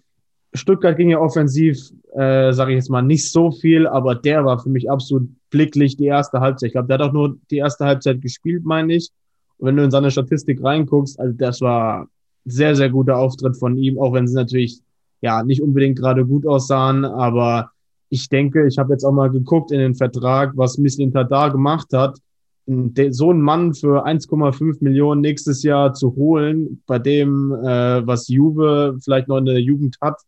Stuttgart 0.54 0.96
ging 0.96 1.10
ja 1.10 1.18
offensiv, 1.18 1.90
äh, 2.14 2.52
sage 2.52 2.72
ich 2.72 2.76
jetzt 2.76 2.90
mal, 2.90 3.02
nicht 3.02 3.30
so 3.30 3.50
viel, 3.50 3.86
aber 3.86 4.14
der 4.14 4.44
war 4.44 4.58
für 4.58 4.68
mich 4.68 4.90
absolut 4.90 5.28
blicklich 5.50 5.96
die 5.96 6.06
erste 6.06 6.40
Halbzeit. 6.40 6.68
Ich 6.68 6.72
glaube, 6.72 6.88
der 6.88 6.98
hat 6.98 7.08
auch 7.08 7.12
nur 7.12 7.36
die 7.50 7.56
erste 7.56 7.84
Halbzeit 7.84 8.22
gespielt, 8.22 8.64
meine 8.64 8.94
ich. 8.94 9.10
Und 9.58 9.66
wenn 9.66 9.76
du 9.76 9.82
in 9.82 9.90
seine 9.90 10.10
Statistik 10.10 10.62
reinguckst, 10.62 11.18
also 11.18 11.34
das 11.36 11.60
war 11.60 12.08
sehr, 12.44 12.76
sehr 12.76 12.90
guter 12.90 13.16
Auftritt 13.18 13.56
von 13.56 13.76
ihm, 13.76 13.98
auch 13.98 14.12
wenn 14.12 14.28
sie 14.28 14.34
natürlich 14.34 14.80
ja 15.22 15.42
nicht 15.42 15.62
unbedingt 15.62 15.98
gerade 15.98 16.24
gut 16.24 16.46
aussahen, 16.46 17.04
aber 17.04 17.70
ich 18.10 18.28
denke, 18.28 18.66
ich 18.66 18.78
habe 18.78 18.92
jetzt 18.92 19.04
auch 19.04 19.12
mal 19.12 19.30
geguckt 19.30 19.72
in 19.72 19.80
den 19.80 19.94
Vertrag, 19.94 20.52
was 20.54 20.78
Mislim 20.78 21.12
Tadar 21.12 21.50
gemacht 21.50 21.88
hat. 21.92 22.18
So 22.66 23.30
einen 23.30 23.42
Mann 23.42 23.74
für 23.74 24.06
1,5 24.06 24.78
Millionen 24.80 25.20
nächstes 25.20 25.62
Jahr 25.62 25.92
zu 25.92 26.14
holen, 26.16 26.82
bei 26.86 26.98
dem, 26.98 27.52
äh, 27.52 28.06
was 28.06 28.28
Juve 28.28 28.98
vielleicht 29.02 29.28
noch 29.28 29.38
in 29.38 29.44
der 29.44 29.60
Jugend 29.60 29.98
hat, 30.00 30.20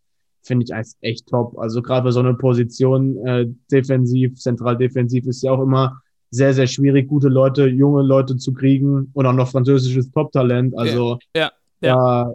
finde 0.42 0.64
ich 0.64 0.94
echt 1.00 1.28
top. 1.28 1.58
Also 1.58 1.82
gerade 1.82 2.04
bei 2.04 2.10
so 2.10 2.20
einer 2.20 2.34
Position 2.34 3.16
äh, 3.26 3.46
defensiv, 3.70 4.36
zentral 4.36 4.76
defensiv 4.76 5.26
ist 5.26 5.42
ja 5.42 5.52
auch 5.52 5.62
immer 5.62 6.00
sehr, 6.30 6.52
sehr 6.52 6.66
schwierig, 6.66 7.08
gute 7.08 7.28
Leute, 7.28 7.66
junge 7.66 8.02
Leute 8.02 8.36
zu 8.36 8.52
kriegen 8.52 9.10
und 9.14 9.26
auch 9.26 9.32
noch 9.32 9.48
französisches 9.48 10.10
Top-Talent. 10.10 10.76
Also 10.76 11.18
ja, 11.34 11.50
ja, 11.80 11.88
ja. 11.88 12.34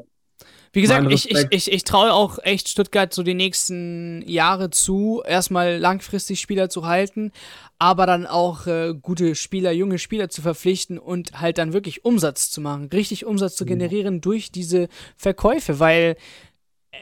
Wie 0.73 0.81
gesagt, 0.81 1.11
ich, 1.11 1.29
ich, 1.29 1.47
ich, 1.49 1.71
ich 1.71 1.83
traue 1.83 2.13
auch 2.13 2.39
echt 2.43 2.69
Stuttgart 2.69 3.13
so 3.13 3.23
die 3.23 3.33
nächsten 3.33 4.23
Jahre 4.25 4.69
zu, 4.69 5.21
erstmal 5.25 5.77
langfristig 5.77 6.39
Spieler 6.39 6.69
zu 6.69 6.85
halten, 6.85 7.33
aber 7.77 8.05
dann 8.05 8.25
auch 8.25 8.67
äh, 8.67 8.93
gute 8.93 9.35
Spieler, 9.35 9.73
junge 9.73 9.99
Spieler 9.99 10.29
zu 10.29 10.41
verpflichten 10.41 10.97
und 10.97 11.41
halt 11.41 11.57
dann 11.57 11.73
wirklich 11.73 12.05
Umsatz 12.05 12.51
zu 12.51 12.61
machen, 12.61 12.89
richtig 12.93 13.25
Umsatz 13.25 13.55
zu 13.55 13.65
generieren 13.65 14.15
ja. 14.15 14.19
durch 14.21 14.51
diese 14.51 14.87
Verkäufe, 15.17 15.79
weil 15.79 16.15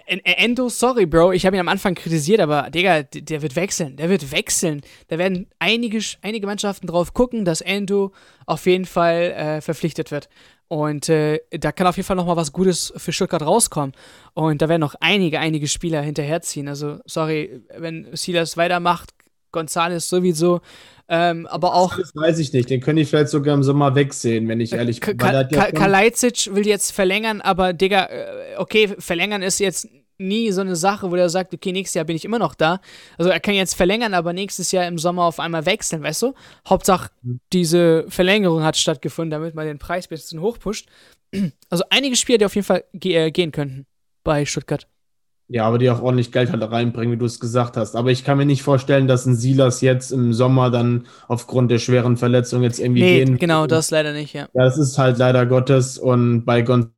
Endo, 0.05 0.69
sorry, 0.69 1.05
Bro, 1.05 1.33
ich 1.33 1.45
habe 1.45 1.55
ihn 1.55 1.61
am 1.61 1.67
Anfang 1.67 1.95
kritisiert, 1.95 2.39
aber 2.41 2.69
Digga, 2.69 3.03
der 3.03 3.41
wird 3.41 3.55
wechseln, 3.55 3.97
der 3.97 4.09
wird 4.09 4.31
wechseln. 4.31 4.81
Da 5.07 5.17
werden 5.17 5.47
einige, 5.57 5.99
einige 6.21 6.45
Mannschaften 6.45 6.87
drauf 6.87 7.13
gucken, 7.13 7.43
dass 7.43 7.61
Endo 7.61 8.11
auf 8.45 8.65
jeden 8.67 8.85
Fall 8.85 9.31
äh, 9.31 9.61
verpflichtet 9.61 10.11
wird. 10.11 10.29
Und 10.69 11.09
äh, 11.09 11.39
da 11.49 11.71
kann 11.71 11.87
auf 11.87 11.97
jeden 11.97 12.05
Fall 12.05 12.15
noch 12.15 12.27
mal 12.27 12.35
was 12.35 12.53
Gutes 12.53 12.93
für 12.95 13.11
Stuttgart 13.11 13.41
rauskommen. 13.41 13.93
Und 14.35 14.61
da 14.61 14.69
werden 14.69 14.81
noch 14.81 14.95
einige, 15.01 15.39
einige 15.39 15.67
Spieler 15.67 16.01
hinterherziehen. 16.01 16.67
Also, 16.67 16.99
sorry, 17.05 17.63
wenn 17.75 18.07
Silas 18.13 18.55
weitermacht, 18.55 19.09
González 19.51 20.01
sowieso. 20.01 20.61
Ähm, 21.07 21.47
aber 21.47 21.73
auch. 21.73 21.97
Das 21.97 22.15
weiß 22.15 22.37
ich 22.37 22.53
nicht. 22.53 22.69
Den 22.69 22.81
könnte 22.81 23.01
ich 23.01 23.09
vielleicht 23.09 23.29
sogar 23.29 23.55
im 23.55 23.63
Sommer 23.63 23.95
wegsehen, 23.95 24.47
wenn 24.47 24.61
ich 24.61 24.73
ehrlich 24.73 24.99
bin. 24.99 25.17
Ka 25.17 25.43
Ka 25.43 25.71
Kalajdzic 25.71 26.53
will 26.53 26.67
jetzt 26.67 26.91
verlängern, 26.91 27.41
aber 27.41 27.73
Digga, 27.73 28.05
äh, 28.05 28.57
okay, 28.57 28.95
verlängern 28.99 29.41
ist 29.41 29.59
jetzt 29.59 29.87
nie 30.19 30.51
so 30.51 30.61
eine 30.61 30.75
Sache, 30.75 31.09
wo 31.09 31.15
er 31.15 31.29
sagt, 31.29 31.53
okay, 31.53 31.71
nächstes 31.71 31.95
Jahr 31.95 32.05
bin 32.05 32.15
ich 32.15 32.25
immer 32.25 32.39
noch 32.39 32.53
da. 32.53 32.81
Also 33.17 33.31
er 33.31 33.39
kann 33.39 33.55
jetzt 33.55 33.75
verlängern, 33.75 34.13
aber 34.13 34.33
nächstes 34.33 34.71
Jahr 34.71 34.87
im 34.87 34.97
Sommer 34.97 35.23
auf 35.23 35.39
einmal 35.39 35.65
wechseln, 35.65 36.03
weißt 36.03 36.21
du? 36.21 36.33
Hauptsache, 36.67 37.09
mhm. 37.21 37.39
diese 37.53 38.05
Verlängerung 38.09 38.63
hat 38.63 38.77
stattgefunden, 38.77 39.31
damit 39.31 39.55
man 39.55 39.65
den 39.65 39.79
Preis 39.79 40.05
ein 40.05 40.09
bisschen 40.09 40.41
hochpusht. 40.41 40.87
Also 41.69 41.83
einige 41.91 42.15
Spieler, 42.15 42.39
die 42.39 42.45
auf 42.45 42.55
jeden 42.55 42.65
Fall 42.65 42.83
äh, 43.03 43.29
gehen 43.29 43.51
könnten 43.51 43.85
bei 44.23 44.45
Stuttgart. 44.45 44.87
Ja, 45.51 45.65
aber 45.65 45.79
die 45.79 45.89
auch 45.89 46.01
ordentlich 46.01 46.31
Geld 46.31 46.51
halt 46.51 46.61
reinbringen, 46.61 47.11
wie 47.11 47.17
du 47.17 47.25
es 47.25 47.39
gesagt 47.39 47.75
hast. 47.75 47.95
Aber 47.95 48.11
ich 48.11 48.23
kann 48.23 48.37
mir 48.37 48.45
nicht 48.45 48.61
vorstellen, 48.61 49.07
dass 49.07 49.25
ein 49.25 49.35
Silas 49.35 49.81
jetzt 49.81 50.11
im 50.11 50.31
Sommer 50.31 50.69
dann 50.69 51.07
aufgrund 51.27 51.71
der 51.71 51.79
schweren 51.79 52.17
Verletzung 52.17 52.61
jetzt 52.61 52.79
irgendwie 52.79 53.01
nee, 53.01 53.25
gehen. 53.25 53.37
Genau, 53.39 53.65
das 53.65 53.89
leider 53.89 54.13
nicht, 54.13 54.33
ja. 54.33 54.47
Ja, 54.53 54.63
das 54.63 54.77
ist 54.77 54.99
halt 54.99 55.17
leider 55.17 55.47
Gottes 55.47 55.97
und 55.97 56.45
bei 56.45 56.61
Gon 56.61 56.91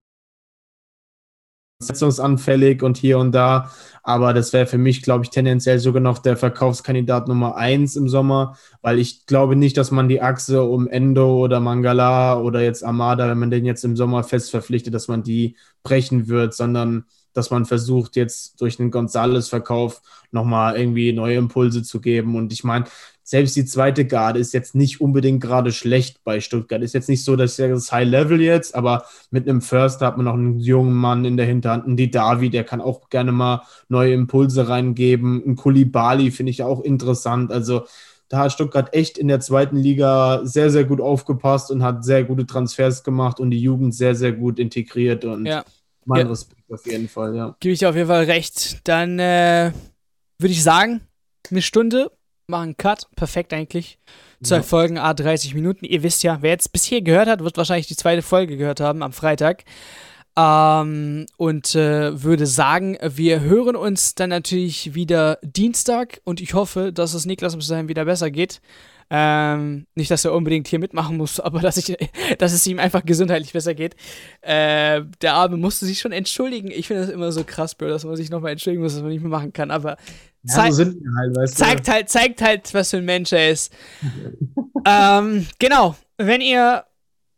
verletzungsanfällig 1.82 2.84
und 2.84 2.98
hier 2.98 3.17
und 3.17 3.34
da. 3.34 3.72
Aber 4.04 4.34
das 4.34 4.52
wäre 4.54 4.65
für 4.65 4.78
mich, 4.78 5.02
glaube 5.04 5.24
ich, 5.24 5.30
tendenziell 5.30 5.80
sogar 5.80 6.02
noch 6.02 6.17
der 6.17 6.38
Verkaufskandidat 6.38 7.28
Nummer 7.28 7.56
eins 7.56 7.96
im 7.96 8.10
Sommer, 8.10 8.58
weil 8.82 9.00
ich 9.00 9.26
glaube 9.26 9.56
nicht, 9.56 9.78
dass 9.78 9.91
man 9.91 10.10
die 10.10 10.22
Achse 10.22 10.63
um 10.63 10.88
Endo 10.88 11.38
oder 11.38 11.60
Mangala 11.60 12.39
oder 12.39 12.62
jetzt 12.62 12.84
Armada, 12.84 13.28
wenn 13.30 13.39
man 13.39 13.52
den 13.52 13.65
jetzt 13.65 13.84
im 13.84 13.96
Sommer 13.96 14.24
fest 14.24 14.52
verpflichtet, 14.52 14.94
dass 14.94 15.08
man 15.08 15.24
die 15.24 15.56
brechen 15.84 16.28
wird, 16.28 16.54
sondern 16.54 17.06
dass 17.34 17.50
man 17.50 17.65
versucht, 17.65 18.15
jetzt 18.15 18.60
durch 18.60 18.78
den 18.78 18.91
Gonzales-Verkauf 18.91 20.02
nochmal 20.32 20.78
irgendwie 20.78 21.13
neue 21.13 21.38
Impulse 21.38 21.84
zu 21.84 22.02
geben. 22.02 22.36
Und 22.36 22.52
ich 22.52 22.63
meine, 22.63 22.86
selbst 23.32 23.56
die 23.56 23.63
zweite 23.63 24.06
Garde 24.06 24.41
ist 24.41 24.54
jetzt 24.54 24.76
nicht 24.76 25.00
unbedingt 25.00 25.39
gerade 25.39 25.72
schlecht 25.72 26.22
bei 26.26 26.41
Stuttgart. 26.41 26.82
Ist 26.82 26.94
jetzt 26.94 27.08
nicht 27.08 27.24
so, 27.24 27.38
dass 27.38 27.56
das 27.56 27.89
High 27.89 28.06
Level 28.06 28.41
jetzt, 28.41 28.76
aber 28.76 29.06
mit 29.30 29.48
einem 29.48 29.62
First 29.62 30.02
hat 30.02 30.17
man 30.17 30.26
noch 30.26 30.34
einen 30.34 30.60
jungen 30.60 30.94
Mann 30.94 31.24
in 31.24 31.38
der 31.38 31.46
Hinterhand, 31.46 31.86
einen 31.86 31.96
Didavi, 31.96 32.50
der 32.50 32.65
kann 32.65 32.82
auch 32.82 33.10
gerne 33.10 33.32
mal 33.32 33.62
neue 33.88 34.12
Impulse 34.12 34.67
reingeben. 34.67 35.41
Ein 35.48 35.56
Kulibali 35.56 36.30
finde 36.30 36.50
ich 36.50 36.62
auch 36.62 36.82
interessant. 36.82 37.54
Also 37.54 37.86
da 38.28 38.39
hat 38.39 38.52
Stuttgart 38.52 38.94
echt 38.94 39.17
in 39.17 39.30
der 39.30 39.39
zweiten 39.39 39.78
Liga 39.78 40.41
sehr, 40.44 40.70
sehr 40.70 40.84
gut 40.84 41.00
aufgepasst 41.00 41.72
und 41.72 41.84
hat 41.84 42.04
sehr 42.04 42.26
gute 42.26 42.46
Transfers 42.46 43.02
gemacht 43.02 43.39
und 43.39 43.52
die 43.52 43.62
Jugend 43.62 43.96
sehr, 43.96 44.13
sehr 44.13 44.34
gut 44.34 44.60
integriert. 44.60 45.24
Und 45.24 45.46
ja. 45.46 45.63
Mein 46.04 46.26
ja. 46.26 46.28
Respekt 46.28 46.70
auf 46.70 46.86
jeden 46.86 47.08
Fall, 47.08 47.34
ja. 47.34 47.56
Gebe 47.62 47.72
ich 47.72 47.80
dir 47.80 47.88
auf 47.88 47.96
jeden 47.96 48.10
Fall 48.10 48.26
recht. 48.26 48.86
Dann 48.89 49.20
äh, 49.20 49.72
würde 50.38 50.52
ich 50.52 50.63
sagen, 50.63 51.00
eine 51.50 51.62
Stunde, 51.62 52.12
machen 52.47 52.75
Cut. 52.77 53.08
Perfekt 53.15 53.54
eigentlich. 53.54 53.97
Zwei 54.43 54.58
ja. 54.58 54.63
Folgen, 54.63 54.97
A 54.97 55.13
30 55.13 55.54
Minuten. 55.54 55.86
Ihr 55.86 56.04
wisst 56.04 56.23
ja, 56.23 56.41
wer 56.41 56.51
jetzt 56.51 56.71
bis 56.71 56.84
hier 56.84 57.01
gehört 57.01 57.27
hat, 57.27 57.43
wird 57.43 57.58
wahrscheinlich 57.58 57.88
die 57.88 57.95
zweite 57.95 58.21
Folge 58.21 58.58
gehört 58.58 58.80
haben 58.80 59.04
am 59.04 59.13
Freitag. 59.13 59.63
Ähm, 60.41 61.25
und 61.38 61.75
äh, 61.75 62.23
würde 62.23 62.45
sagen, 62.47 62.97
wir 63.01 63.41
hören 63.41 63.75
uns 63.75 64.15
dann 64.15 64.30
natürlich 64.30 64.95
wieder 64.95 65.38
Dienstag 65.43 66.21
und 66.23 66.41
ich 66.41 66.54
hoffe, 66.54 66.91
dass 66.91 67.13
es 67.13 67.25
Niklas 67.25 67.56
bis 67.56 67.67
dahin 67.67 67.88
wieder 67.88 68.06
besser 68.06 68.32
geht. 68.32 68.62
Ähm, 69.13 69.88
nicht, 69.93 70.10
dass 70.10 70.23
er 70.23 70.34
unbedingt 70.34 70.69
hier 70.69 70.80
mitmachen 70.80 71.17
muss, 71.17 71.39
aber 71.41 71.60
dass, 71.60 71.77
ich, 71.77 71.95
dass 72.38 72.54
es 72.54 72.65
ihm 72.65 72.80
einfach 72.80 73.04
gesundheitlich 73.04 73.51
besser 73.51 73.73
geht. 73.75 73.95
Äh, 74.41 75.01
der 75.21 75.34
Arme 75.34 75.58
musste 75.58 75.86
sich 75.86 75.99
schon 75.99 76.13
entschuldigen. 76.13 76.71
Ich 76.71 76.88
finde 76.88 77.04
das 77.04 77.12
immer 77.12 77.32
so 77.32 77.43
krass, 77.43 77.75
Bro, 77.75 77.89
dass 77.89 78.06
man 78.06 78.15
sich 78.15 78.30
nochmal 78.30 78.54
entschuldigen 78.54 78.82
muss, 78.82 78.93
dass 78.93 79.01
man 79.01 79.12
nicht 79.12 79.21
mehr 79.21 79.30
machen 79.30 79.54
kann. 79.54 79.69
Aber 79.69 79.97
ja, 80.43 80.71
so 80.71 80.86
halt, 80.86 81.36
weißt 81.36 81.60
du? 81.60 81.63
zeigt, 81.63 81.88
halt, 81.89 82.10
zeigt 82.10 82.41
halt, 82.41 82.73
was 82.73 82.89
für 82.89 82.97
ein 82.97 83.06
Mensch 83.06 83.34
er 83.34 83.51
ist. 83.51 83.73
ähm, 84.88 85.45
genau. 85.60 85.95
Wenn 86.17 86.39
ihr 86.39 86.86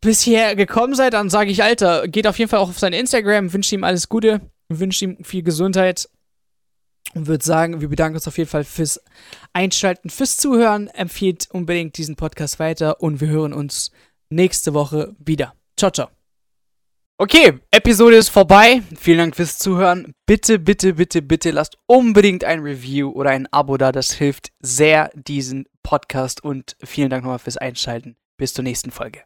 bisher 0.03 0.55
gekommen 0.55 0.93
seid, 0.95 1.13
dann 1.13 1.29
sage 1.29 1.49
ich, 1.49 1.63
Alter, 1.63 2.07
geht 2.07 2.27
auf 2.27 2.37
jeden 2.37 2.49
Fall 2.49 2.59
auch 2.59 2.69
auf 2.69 2.79
sein 2.79 2.93
Instagram, 2.93 3.53
wünsche 3.53 3.75
ihm 3.75 3.83
alles 3.83 4.09
Gute, 4.09 4.41
wünsche 4.69 5.05
ihm 5.05 5.23
viel 5.23 5.43
Gesundheit 5.43 6.09
und 7.13 7.27
würde 7.27 7.43
sagen, 7.43 7.81
wir 7.81 7.89
bedanken 7.89 8.15
uns 8.15 8.27
auf 8.27 8.37
jeden 8.37 8.49
Fall 8.49 8.63
fürs 8.63 9.01
Einschalten, 9.53 10.09
fürs 10.09 10.37
Zuhören. 10.37 10.87
Empfiehlt 10.87 11.47
unbedingt 11.51 11.97
diesen 11.97 12.15
Podcast 12.15 12.59
weiter 12.59 13.01
und 13.01 13.21
wir 13.21 13.27
hören 13.27 13.53
uns 13.53 13.91
nächste 14.29 14.73
Woche 14.73 15.15
wieder. 15.19 15.53
Ciao, 15.77 15.91
ciao. 15.91 16.09
Okay, 17.19 17.59
Episode 17.71 18.15
ist 18.17 18.29
vorbei. 18.29 18.81
Vielen 18.99 19.19
Dank 19.19 19.35
fürs 19.35 19.59
Zuhören. 19.59 20.13
Bitte, 20.25 20.57
bitte, 20.57 20.93
bitte, 20.95 21.21
bitte 21.21 21.51
lasst 21.51 21.77
unbedingt 21.85 22.43
ein 22.43 22.59
Review 22.59 23.11
oder 23.11 23.29
ein 23.29 23.47
Abo 23.53 23.77
da. 23.77 23.91
Das 23.91 24.13
hilft 24.13 24.51
sehr 24.59 25.11
diesen 25.13 25.65
Podcast 25.83 26.43
und 26.43 26.75
vielen 26.83 27.09
Dank 27.09 27.23
nochmal 27.23 27.39
fürs 27.39 27.57
Einschalten. 27.57 28.15
Bis 28.37 28.53
zur 28.53 28.63
nächsten 28.63 28.91
Folge. 28.91 29.21